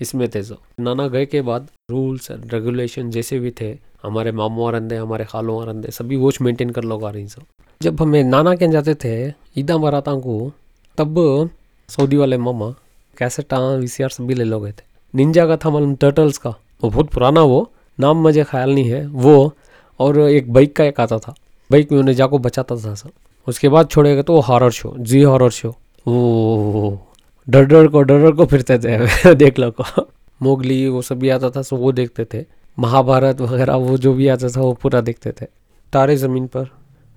इसमें 0.00 0.28
थे 0.34 0.42
सो 0.42 0.56
नाना 0.80 1.06
गए 1.08 1.26
के 1.26 1.40
बाद 1.42 1.68
रूल्स 1.90 2.30
एंड 2.30 2.52
रेगुलेशन 2.54 3.10
जैसे 3.10 3.38
भी 3.38 3.50
थे, 3.50 3.70
हमारे 4.02 4.32
मामू 4.32 4.62
और 4.64 4.74
अंदे, 4.74 4.96
हमारे 4.96 5.24
खालों 5.24 5.56
और 5.56 5.68
अंदे, 5.68 5.90
सभी 5.90 6.16
वोच 6.16 6.40
मेंटेन 6.40 6.70
कर 6.70 6.84
लोग 6.84 7.04
आ 7.04 7.10
रही 7.10 7.26
सब। 7.28 7.42
जब 7.80 8.00
हमें 8.02 8.22
नाना 8.24 8.54
के 8.54 8.68
जाते 8.68 8.94
थे, 8.94 9.32
ईदा 9.58 9.78
मराता 9.78 10.14
को, 10.16 10.52
तब 10.98 11.50
सऊदी 11.88 12.16
वाले 12.16 12.38
मामा 12.38 12.70
कैसेटा 13.16 13.58
वी 13.70 13.88
सी 13.88 14.02
आर 14.02 14.10
सभी 14.10 14.34
ले 14.34 14.44
लो 14.44 14.60
गए 14.60 14.72
थे। 14.72 14.84
निंजा 15.14 15.46
का 15.46 15.56
था 15.56 15.70
मालूम 15.70 15.94
टर्टल्स 15.96 16.38
का। 16.38 16.54
वो 16.82 16.90
बहुत 16.90 17.10
पुराना 17.10 17.42
वो, 17.42 17.72
नाम 18.00 18.16
मुझे 18.16 18.44
ख्याल 18.44 18.74
नहीं 18.74 18.90
है, 18.90 19.06
वो 19.06 19.54
और 19.98 20.20
एक 20.20 20.52
बाइक 20.52 20.76
का 20.76 20.84
एक 20.84 21.00
आता 21.00 21.18
था। 21.18 21.34
बाइक 21.72 21.92
में 21.92 21.98
उन्हें 21.98 22.14
जाको 22.14 22.38
बचाता 22.38 22.76
था 22.76 22.94
सब। 22.94 23.10
उसके 23.48 23.68
बाद 23.68 23.88
छोड़ेगा 23.88 24.22
तो 24.22 24.32
वो 24.32 24.40
हॉरर 24.40 24.70
शो 24.70 24.94
जी 24.98 25.22
हॉरर 25.22 25.50
शो 25.50 25.70
वो 26.06 27.08
डर 27.48 27.64
डर 27.64 27.88
को 27.88 28.02
डर 28.02 28.18
डर 28.18 28.32
को 28.32 28.46
फिरते 28.46 28.78
थे। 28.78 29.34
देख 29.34 29.58
लो 29.58 29.70
को। 29.70 30.08
मोगली 30.42 30.88
वो 30.88 31.02
सब 31.02 31.18
भी 31.18 31.28
आता 31.28 31.50
था 31.50 31.62
सो 31.62 31.76
वो 31.76 31.92
देखते 31.92 32.24
थे। 32.24 32.44
महाभारत 32.78 33.40
वगैरह, 33.40 33.74
वो 33.74 33.98
जो 33.98 34.14
भी 34.14 34.28
आता 34.28 34.48
था, 34.48 34.60
वो 34.60 34.72
पूरा 34.72 35.00
देखते 35.00 35.32
थे। 35.32 35.46
तारे 35.92 36.16
ज़मीन 36.16 36.46
पर, 36.46 36.68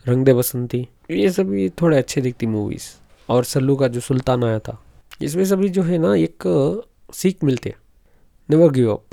रंग 0.08 0.26
दे 0.26 0.34
बसंती। 0.34 0.88
ये 1.12 1.32
सभी 1.32 1.70
थोड़े 1.70 1.98
अच्छे 1.98 2.22
दिखती 2.22 2.46
मूवीज़ 2.46 2.84
और 3.30 3.44
सल्लू 3.44 3.76
का 3.76 3.88
जो 3.88 4.00
सुल्तान 4.00 4.44
आया 4.44 4.60
था। 4.60 4.84
इसमें 5.22 5.46
सभी 5.46 5.70
जो 5.70 5.84
है 5.84 5.98
ना, 5.98 6.16
एक, 6.16 6.44
सीख 7.14 7.44
मिलती 7.44 7.74
never 8.50 8.72
give 8.72 8.94
up 8.94 9.13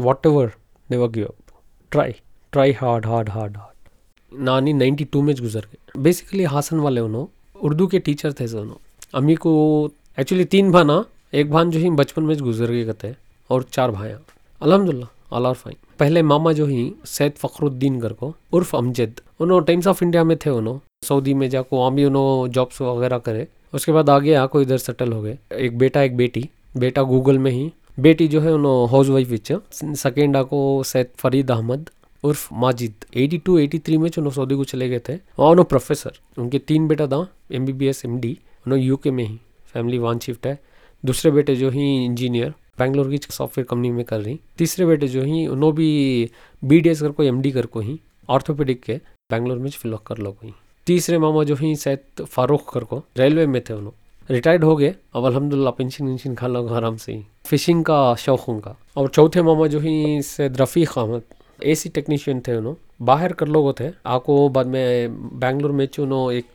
ever 0.00 0.52
never 0.90 1.08
give 1.08 1.24
up 1.24 1.52
try 1.90 2.12
try 2.52 2.72
hard 2.72 3.06
hard 3.06 3.28
hard 3.28 3.56
hard 3.56 4.40
नानी 4.40 4.72
नाइन्टी 4.72 5.04
टू 5.04 5.22
में 5.22 5.34
गुजर 5.36 5.60
गए। 5.60 6.00
बेसिकली 6.00 6.44
हासन 6.44 6.76
वाले 6.76 7.00
उन्होंने 7.00 7.60
उर्दू 7.60 7.86
के 7.86 7.98
टीचर 7.98 8.32
थे 8.32 8.46
दोनों 8.48 8.74
अम्मी 9.14 9.34
को 9.34 9.90
एक्चुअली 10.20 10.44
तीन 10.44 10.72
भाना, 10.72 11.04
एक 11.34 11.50
भान 11.50 11.70
जो 11.70 11.78
ही 11.78 11.90
बचपन 11.90 12.22
में 12.22 12.38
गुजर 12.38 12.66
गए 12.66 12.84
कहते 12.84 13.16
और 13.50 13.62
चार 13.62 13.90
भाइयाँ 13.90 14.20
अलहमदिल्ला 14.62 15.06
ऑल 15.32 15.46
आर 15.46 15.54
फाइन। 15.54 15.76
पहले 15.98 16.22
मामा 16.22 16.52
जो 16.52 16.66
ही, 16.66 16.94
सैद 17.04 17.32
फ़खरुद्दीन 17.32 18.00
कर 18.00 18.12
को, 18.12 18.34
उर्फ़ 18.52 18.76
अमजद। 18.76 19.20
उन्होंने 19.40 19.66
टाइम्स 19.66 19.86
ऑफ़ 19.86 20.04
इंडिया 20.04 20.24
में 20.24 20.36
थे 20.36 20.50
उन्होंने 20.50 21.06
सऊदी 21.06 21.34
में 21.34 21.50
जाको 21.50 21.78
वहाँ 21.78 21.94
भी 21.94 22.04
उन्होंने 22.04 22.52
जॉब्स 22.52 22.82
वगैरह 22.82 23.18
करे। 23.18 23.48
उसके 23.74 23.92
बाद 23.92 24.10
आगे 24.10 24.34
आको 24.34 24.62
इधर 24.62 24.78
सेटल 24.78 25.12
हो 25.12 25.22
गए। 25.22 25.38
एक 25.54 25.78
बेटा, 25.78 26.02
एक 26.02 26.16
बेटी। 26.16 26.50
बेटा 26.76 27.02
गूगल 27.02 27.38
में 27.38 27.50
ही 27.50 27.72
बेटी 28.00 28.28
जो 28.28 28.40
है 28.40 28.52
उन्होंने 28.52 28.90
हाउस 28.92 29.08
वाइफ 29.08 29.28
विच, 29.28 29.52
सेकेंड 29.74 30.36
आको 30.36 30.82
सैद 30.82 31.06
फरीद 31.16 31.50
अहमद 31.50 31.90
उर्फ़ 32.24 32.54
माजिद। 32.54 32.94
82 33.16 33.58
83 33.58 33.96
में 33.96 34.10
उन्होंने 34.10 34.30
सऊदी 34.30 34.54
को 34.54 34.64
चले 34.64 34.88
गए 34.88 34.98
थे। 34.98 35.14
और 35.14 35.50
उन्होंने 35.50 35.62
प्रोफेसर 35.62 36.12
उनके 36.38 36.58
तीन 36.58 36.88
बेटा 36.88 37.06
था 37.06 37.28
M 37.52 37.66
B 37.66 37.72
B 37.72 37.86
S 37.86 38.04
M 38.04 38.18
D 38.20 38.38
उन्होंने 38.66 38.84
यूके 38.84 39.10
में 39.10 39.24
ही 39.24 39.38
फैमिली 39.72 39.98
वन 39.98 40.18
शिफ्ट 40.18 40.46
है। 40.46 40.58
दूसरे 41.04 41.30
बेटे 41.30 41.56
जो 41.56 41.70
ही 41.70 42.04
इंजीनियर 42.04 42.54
बैंगलोर 42.78 43.10
की 43.10 43.18
सॉफ्टवेयर 43.18 43.66
कंपनी 43.70 43.90
में 43.90 44.04
कर 44.04 44.20
रही। 44.20 44.40
तीसरे 44.58 44.86
बेटे 44.86 45.08
जो 45.08 45.22
ही, 45.22 45.46
उन्होंने 45.46 45.76
भी 45.76 46.30
बी 46.64 46.80
डी 46.80 46.88
एस 46.88 47.00
कर 47.00 47.10
को 47.10 47.22
एम 47.22 47.42
डी 47.42 47.50
कर 47.50 47.66
को 47.66 47.80
ही 47.80 48.00
ऑर्थोपेडिक 48.28 48.82
के 48.82 48.94
बैंगलोर 49.30 49.58
में 49.58 49.70
फिल 49.70 49.96
कर 50.06 50.18
लो 50.18 50.32
कोई। 50.32 50.54
तीसरे 50.86 51.18
मामा 51.18 51.44
जो 51.44 51.54
ही, 51.54 51.76
सैद 51.76 52.24
फारूक 52.24 52.72
कर 52.72 52.84
को 52.84 53.04
रेलवे 53.16 53.46
में 53.46 53.62
थे 53.62 53.74
उन्होंने। 53.74 54.01
रिटायर्ड 54.30 54.64
हो 54.64 54.76
गए, 54.76 54.94
अब 55.14 55.24
अलहमदिल्ला 55.24 55.70
पेंशन 55.70 56.06
वेंशन 56.06 56.34
खा 56.34 56.46
लो 56.46 56.66
आराम 56.68 56.96
से 56.96 57.12
ही। 57.12 57.24
फिशिंग 57.46 57.84
का, 57.84 58.14
शौक 58.14 58.48
उनका 58.48 58.76
और 58.96 59.08
चौथे 59.08 59.42
मामा 59.42 59.66
जो 59.66 59.80
ही 59.80 60.22
Syed 60.22 60.60
Rafiq 60.60 60.98
Ahmed 60.98 61.22
A 61.64 61.74
C 61.74 61.88
technician 61.88 62.40
थे 62.40 62.56
उन्होंने 62.56 63.04
बाहर 63.04 63.32
कर 63.32 63.48
लोगो 63.48 63.72
थे। 63.72 63.90
आको 64.06 64.48
बाद 64.48 64.66
में 64.66 65.14
बैंगलोर 65.38 65.72
में 65.72 65.86
चुनो, 65.86 66.30
एक 66.30 66.46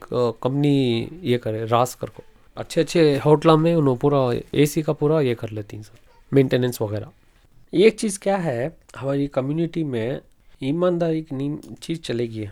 कंपनी 0.42 1.08
ये 1.22 1.38
करे 1.38 1.64
रास 1.64 1.94
कर 1.94 2.06
को। 2.06 2.22
अच्छे 2.56 2.80
अच्छे 2.80 3.16
होटल 3.18 3.56
में 3.56 3.74
उन्होंने 3.74 3.98
पूरा 3.98 4.20
एसी 4.54 4.82
का 4.82 4.92
पूरा 4.92 5.20
ये 5.20 5.34
कर 5.34 5.50
लेती 5.50 5.76
हैं 5.76 5.84
मेंटेनेंस 6.32 6.82
वगैरह। 6.82 7.10
एक 7.74 7.98
चीज़ 8.00 8.18
क्या 8.18 8.36
है, 8.36 8.76
हमारी 8.96 9.26
कम्युनिटी 9.26 9.84
में 9.84 10.20
ईमानदारी 10.62 11.20
की 11.22 11.74
चीज़ 11.74 12.00
चलेगी। 12.00 12.48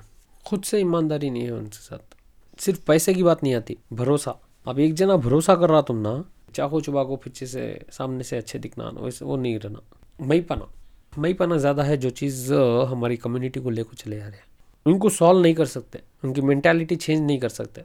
खुद 0.47 0.63
से 0.63 0.81
ईमानदारी 0.81 1.31
नहीं 1.31 1.43
है 1.43 1.53
उनके 1.53 1.79
साथ। 1.79 2.61
सिर्फ़ 2.61 2.81
पैसे 2.87 3.15
की 3.15 3.23
बात 3.23 3.43
नहीं 3.43 3.55
आती, 3.55 3.77
भरोसा। 3.93 4.39
अब 4.67 4.79
एक 4.79 4.95
जना 4.95 5.17
भरोसा 5.17 5.55
कर 5.55 5.69
रहा 5.71 5.81
तुम 5.83 5.97
ना 5.97 6.13
चाको 6.55 6.81
चुबाको 6.81 7.17
पीछे 7.17 7.47
से 7.47 7.65
सामने 7.91 8.25
से 8.25 8.37
अच्छे 8.37 8.59
दिखना 8.59 8.89
वैसे 8.97 9.25
वो 9.25 9.37
नहीं 9.37 9.59
रहना। 9.59 9.81
मई 10.21 10.41
पाना। 10.41 10.67
मई 11.13 11.33
पाना 11.33 11.57
ज़्यादा 11.57 11.83
है 11.83 11.97
जो 11.97 12.11
चीज़ 12.11 12.53
हमारी 12.91 13.17
कम्युनिटी 13.17 13.61
को 13.61 13.71
लेकर 13.71 13.97
चले 13.97 14.17
जा 14.17 14.27
रहे 14.27 14.37
हैं। 14.37 14.45
उनको 14.87 15.09
सॉल्व 15.11 15.43
नहीं 15.43 15.55
कर 15.55 15.67
सकते। 15.67 16.01
उनकी 16.25 16.41
मैंटेलिटी 16.41 16.97
चेंज 16.97 17.21
नहीं 17.21 17.39
कर 17.39 17.49
सकते। 17.49 17.83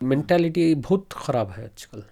मैंटेलिटी 0.00 0.74
बहुत 0.76 1.06
ख़राब 1.12 1.50
है 1.50 1.64
आजकल। 1.64 2.02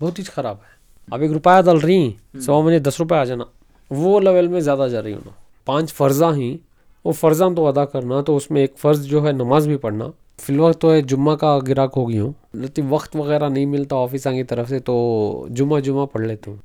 बहुत 0.00 0.18
ही 0.18 0.24
ख़राब 0.24 0.60
है। 0.62 0.78
अब 1.08 1.22
एक 1.22 1.30
रुपया 1.32 1.60
डाल 1.62 1.78
रही 1.80 2.04
हम्म। 2.04 2.40
सौ 2.40 2.60
मुझे 2.62 2.80
दस 2.80 3.00
रुपये 3.00 3.18
आ 3.18 3.24
जाना। 3.24 3.46
वो 3.90 4.18
लेवल 4.20 4.48
में 4.48 4.60
ज़्यादा 4.60 4.88
जा 4.88 5.00
रही 5.00 5.12
हूँ 5.12 5.34
पाँच 5.66 5.92
फ़र्ज़ा 5.92 6.30
ही 6.32 6.58
वो 7.04 7.12
फ़र्ज़ा 7.12 7.48
तो 7.54 7.64
अदा 7.66 7.84
करना 7.84 8.20
तो 8.22 8.36
उसमें 8.36 8.62
एक 8.62 8.76
फ़र्ज़ 8.78 9.08
जो 9.08 9.20
है 9.22 9.32
नमाज़ 9.32 9.68
भी 9.68 9.76
पढ़ना। 9.76 10.12
फ़िलहाल 10.40 10.72
तो 10.72 10.90
है 10.90 11.00
जुम्मा 11.02 11.34
का 11.34 11.58
गिराक 11.60 11.94
हो 11.94 12.04
गई 12.06 12.18
हूँ। 12.18 12.34
लेकिन 12.56 12.88
वक्त 12.88 13.16
वगैरह 13.16 13.48
नहीं 13.48 13.66
मिलता 13.66 13.96
ऑफ़िस 13.96 14.26
की 14.26 14.42
तरफ़ 14.44 14.68
से 14.68 14.78
तो 14.80 15.46
जुम्मा 15.50 15.80
जुम्मा 15.80 16.04
पढ़ 16.04 16.26
लेता 16.26 16.50
हूँ। 16.50 16.60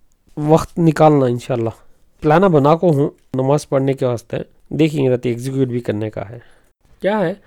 वक्त 0.49 0.77
निकालना 0.79 1.27
इनशाला 1.27 1.71
प्लाना 2.23 2.47
बना 2.49 2.73
को 2.75 2.91
हूँ, 2.91 3.11
नमाज़ 3.35 3.65
पढ़ने 3.71 3.93
के 3.93 4.05
वास्ते। 4.05 4.43
देखेंगे 4.73 5.09
रहती 5.09 5.29
एग्जीक्यूट 5.29 5.67
भी 5.67 5.79
करने 5.81 6.09
का 6.09 6.21
है। 6.21 6.41
क्या 7.01 7.17
है? 7.17 7.39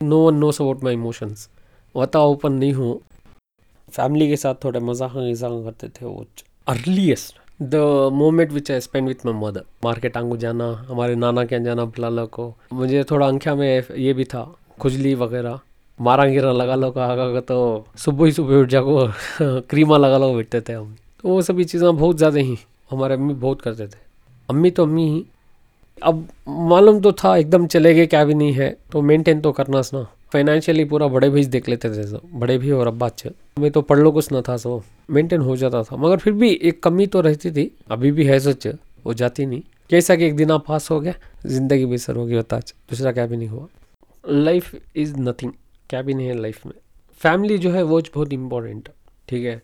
No 0.00 0.18
one 0.20 0.34
knows 0.34 0.60
about 0.60 0.84
my 0.84 0.94
emotions 0.94 1.48
वता 1.94 2.20
ओपन 2.20 2.52
नहीं 2.52 2.72
हूँ। 2.72 2.98
फैमिली 3.88 4.28
के 4.28 4.36
साथ 4.36 4.54
थोड़ा 4.64 4.80
मज़ाक 4.80 5.16
मज़ाक 5.16 5.64
करते 5.64 5.88
थे, 5.88 6.06
वो 6.06 6.26
earliest 6.66 7.38
the 7.62 7.74
moment 8.12 8.52
which 8.52 8.70
I 8.70 8.80
spend 8.80 9.08
with 9.08 9.26
my 9.26 9.34
mother 9.36 9.64
market 9.84 10.16
आंगू 10.16 10.36
जाना, 10.36 10.70
हमारे 10.88 11.14
नाना 11.14 11.44
के 11.44 11.54
यहाँ 11.54 11.64
जाना 11.64 11.84
बुला 11.86 12.24
को। 12.26 12.54
मुझे 12.72 13.04
थोड़ा 13.10 13.26
अंख्या 13.26 13.54
में 13.54 13.82
ये 13.96 14.12
भी 14.12 14.24
था। 14.24 14.42
खुजली 14.80 15.14
वगैरह 15.16 15.58
मारा 15.98 16.24
गिरा 16.26 16.52
लगा 16.52 16.74
लो, 16.74 16.90
कहा 16.90 17.40
तो 17.42 17.86
सुबह 17.96 18.26
ही 18.26 18.32
सुबह 18.32 18.56
उठ 18.56 18.68
जाओ 18.68 19.06
क्रीमा 19.40 19.96
लगा 19.98 20.18
लो, 20.18 20.34
बैठते 20.34 20.60
थे 20.60 20.72
हम। 20.72 20.96
तो 21.22 21.28
वो 21.28 21.40
सभी 21.42 21.64
चीज़ें 21.64 21.96
बहुत 21.96 22.16
ज़्यादा 22.16 22.40
ही, 22.40 22.58
हमारे 22.90 23.14
अम्मी 23.14 23.34
बहुत 23.36 23.60
करते 23.60 23.86
थे। 23.86 24.04
अम्मी 24.48 24.70
तो 24.70 24.82
अम्मी 24.82 25.08
ही। 25.08 25.24
अब 25.98 26.26
मालूम 26.70 27.00
तो 27.00 27.12
था, 27.12 27.36
एकदम 27.36 27.66
चले 27.66 27.94
गए 27.94 28.06
क्या 28.06 28.24
भी 28.24 28.34
नहीं 28.34 28.52
है 28.52 28.76
तो 28.92 29.02
मेंटेन 29.02 29.40
तो 29.40 29.52
करना 29.52 29.80
ना 29.94 30.02
फाइनेंशियली 30.32 30.84
पूरा 30.84 31.06
बड़े 31.08 31.28
भी 31.30 31.44
देख 31.46 31.68
लेते 31.68 31.90
थे 31.90 32.06
सब, 32.06 32.20
बड़े 32.34 32.56
भी 32.58 32.70
और 32.70 32.86
अब्बा 32.86 33.06
अच्छे 33.06 33.30
मैं 33.58 33.70
तो 33.70 33.82
पढ़ 33.82 33.98
लो, 33.98 34.12
कुछ 34.12 34.30
ना 34.32 34.40
था 34.40 34.56
सो 34.56 34.82
मेंटेन 35.10 35.40
हो 35.40 35.56
जाता 35.56 35.82
था। 35.82 35.96
मगर 35.96 36.16
फिर 36.16 36.32
भी 36.32 36.50
एक 36.50 36.82
कमी 36.82 37.06
तो 37.06 37.20
रहती 37.20 37.50
थी, 37.50 37.70
अभी 37.90 38.10
भी 38.12 38.24
है 38.24 38.38
सच, 38.40 38.66
वो 39.06 39.14
जाती 39.14 39.46
नहीं। 39.46 39.62
कैसा 39.90 40.16
कि 40.16 40.26
एक 40.26 40.36
दिन 40.36 40.50
आप 40.50 40.64
पास 40.68 40.90
हो 40.90 41.00
गया 41.00 41.14
ज़िंदगी 41.46 41.86
बेसर 41.86 42.16
होगी 42.16 42.34
होता 42.34 42.58
दूसरा 42.58 43.12
क्या 43.12 43.26
भी 43.26 43.36
नहीं 43.36 43.48
हुआ। 43.48 43.66
लाइफ 44.28 44.74
इज़ 44.96 45.16
नथिंग 45.16 45.52
क्या 45.90 46.02
भी 46.02 46.14
नहीं 46.14 46.26
है 46.26 46.40
लाइफ 46.40 46.66
में। 46.66 46.72
फैमिली 47.12 47.58
जो 47.58 47.70
है, 47.70 47.82
वो 47.82 48.00
बहुत 48.00 48.32
इंपॉर्टेंट 48.32 48.88
ठीक 49.28 49.44
है? 49.44 49.62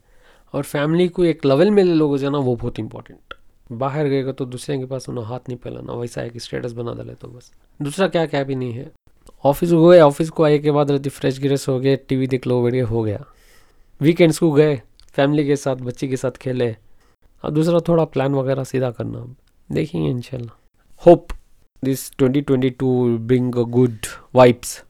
और 0.53 0.63
फैमिली 0.63 1.09
को 1.09 1.25
एक 1.25 1.45
लेवल 1.45 1.71
में 1.71 1.85
ले 1.85 1.95
लोगे 1.95 2.19
जाना, 2.19 2.39
वो 2.39 2.57
बहुत 2.57 2.79
इंपॉर्टेंट 2.79 3.35
बाहर 3.73 4.09
गएगा 4.09 4.33
तो 4.33 4.45
दूसरे 4.45 4.79
के 4.79 4.85
पास 4.85 5.09
उन्हें 5.09 5.25
हाथ 5.25 5.39
नहीं 5.49 5.59
फैलाना, 5.59 5.93
वैसा 5.93 6.23
एक 6.23 6.43
स्टेटस 6.43 6.73
बना 6.73 6.95
डाले 6.95 7.15
तो 7.15 7.29
बस। 7.29 7.53
दूसरा 7.83 8.09
क्या 8.09 8.27
क्या 8.27 8.45
भी 8.45 8.55
नहीं 8.55 8.73
है। 8.73 8.93
ऑफ़िस 9.45 9.73
गए 9.73 10.01
ऑफ़िस 10.01 10.31
को 10.31 10.45
आए 10.45 10.59
के 10.59 10.71
बाद 10.71 10.91
रहती 10.91 11.11
फ्रेश 11.11 11.41
ग्रेस 11.41 11.69
हो 11.69 11.81
गए 11.81 11.97
टीवी 11.97 12.27
देख 12.27 12.47
लो, 12.47 12.63
बढ़िया, 12.63 12.87
हो 12.87 13.03
गया। 13.03 13.25
वीकेंड्स 14.01 14.39
को 14.39 14.53
गए 14.53 14.83
फैमिली 15.13 15.47
के 15.47 15.57
साथ, 15.57 15.77
बच्चे 15.77 16.09
के 16.09 16.17
साथ 16.17 16.31
खेले। 16.31 16.77
और 17.45 17.51
दूसरा 17.51 17.81
थोड़ा 17.81 18.05
प्लान 18.05 18.35
वगैरह 18.35 18.65
सीधा 18.65 18.91
करना। 18.91 19.35
देखेंगे 19.73 20.11
इनशाला 20.11 20.59
hope 21.07 21.27
this 21.87 22.11
2022 22.23 22.83
will 22.83 23.19
bring 23.31 23.53
a 23.57 23.77
good 23.77 24.12
wipes. 24.33 24.83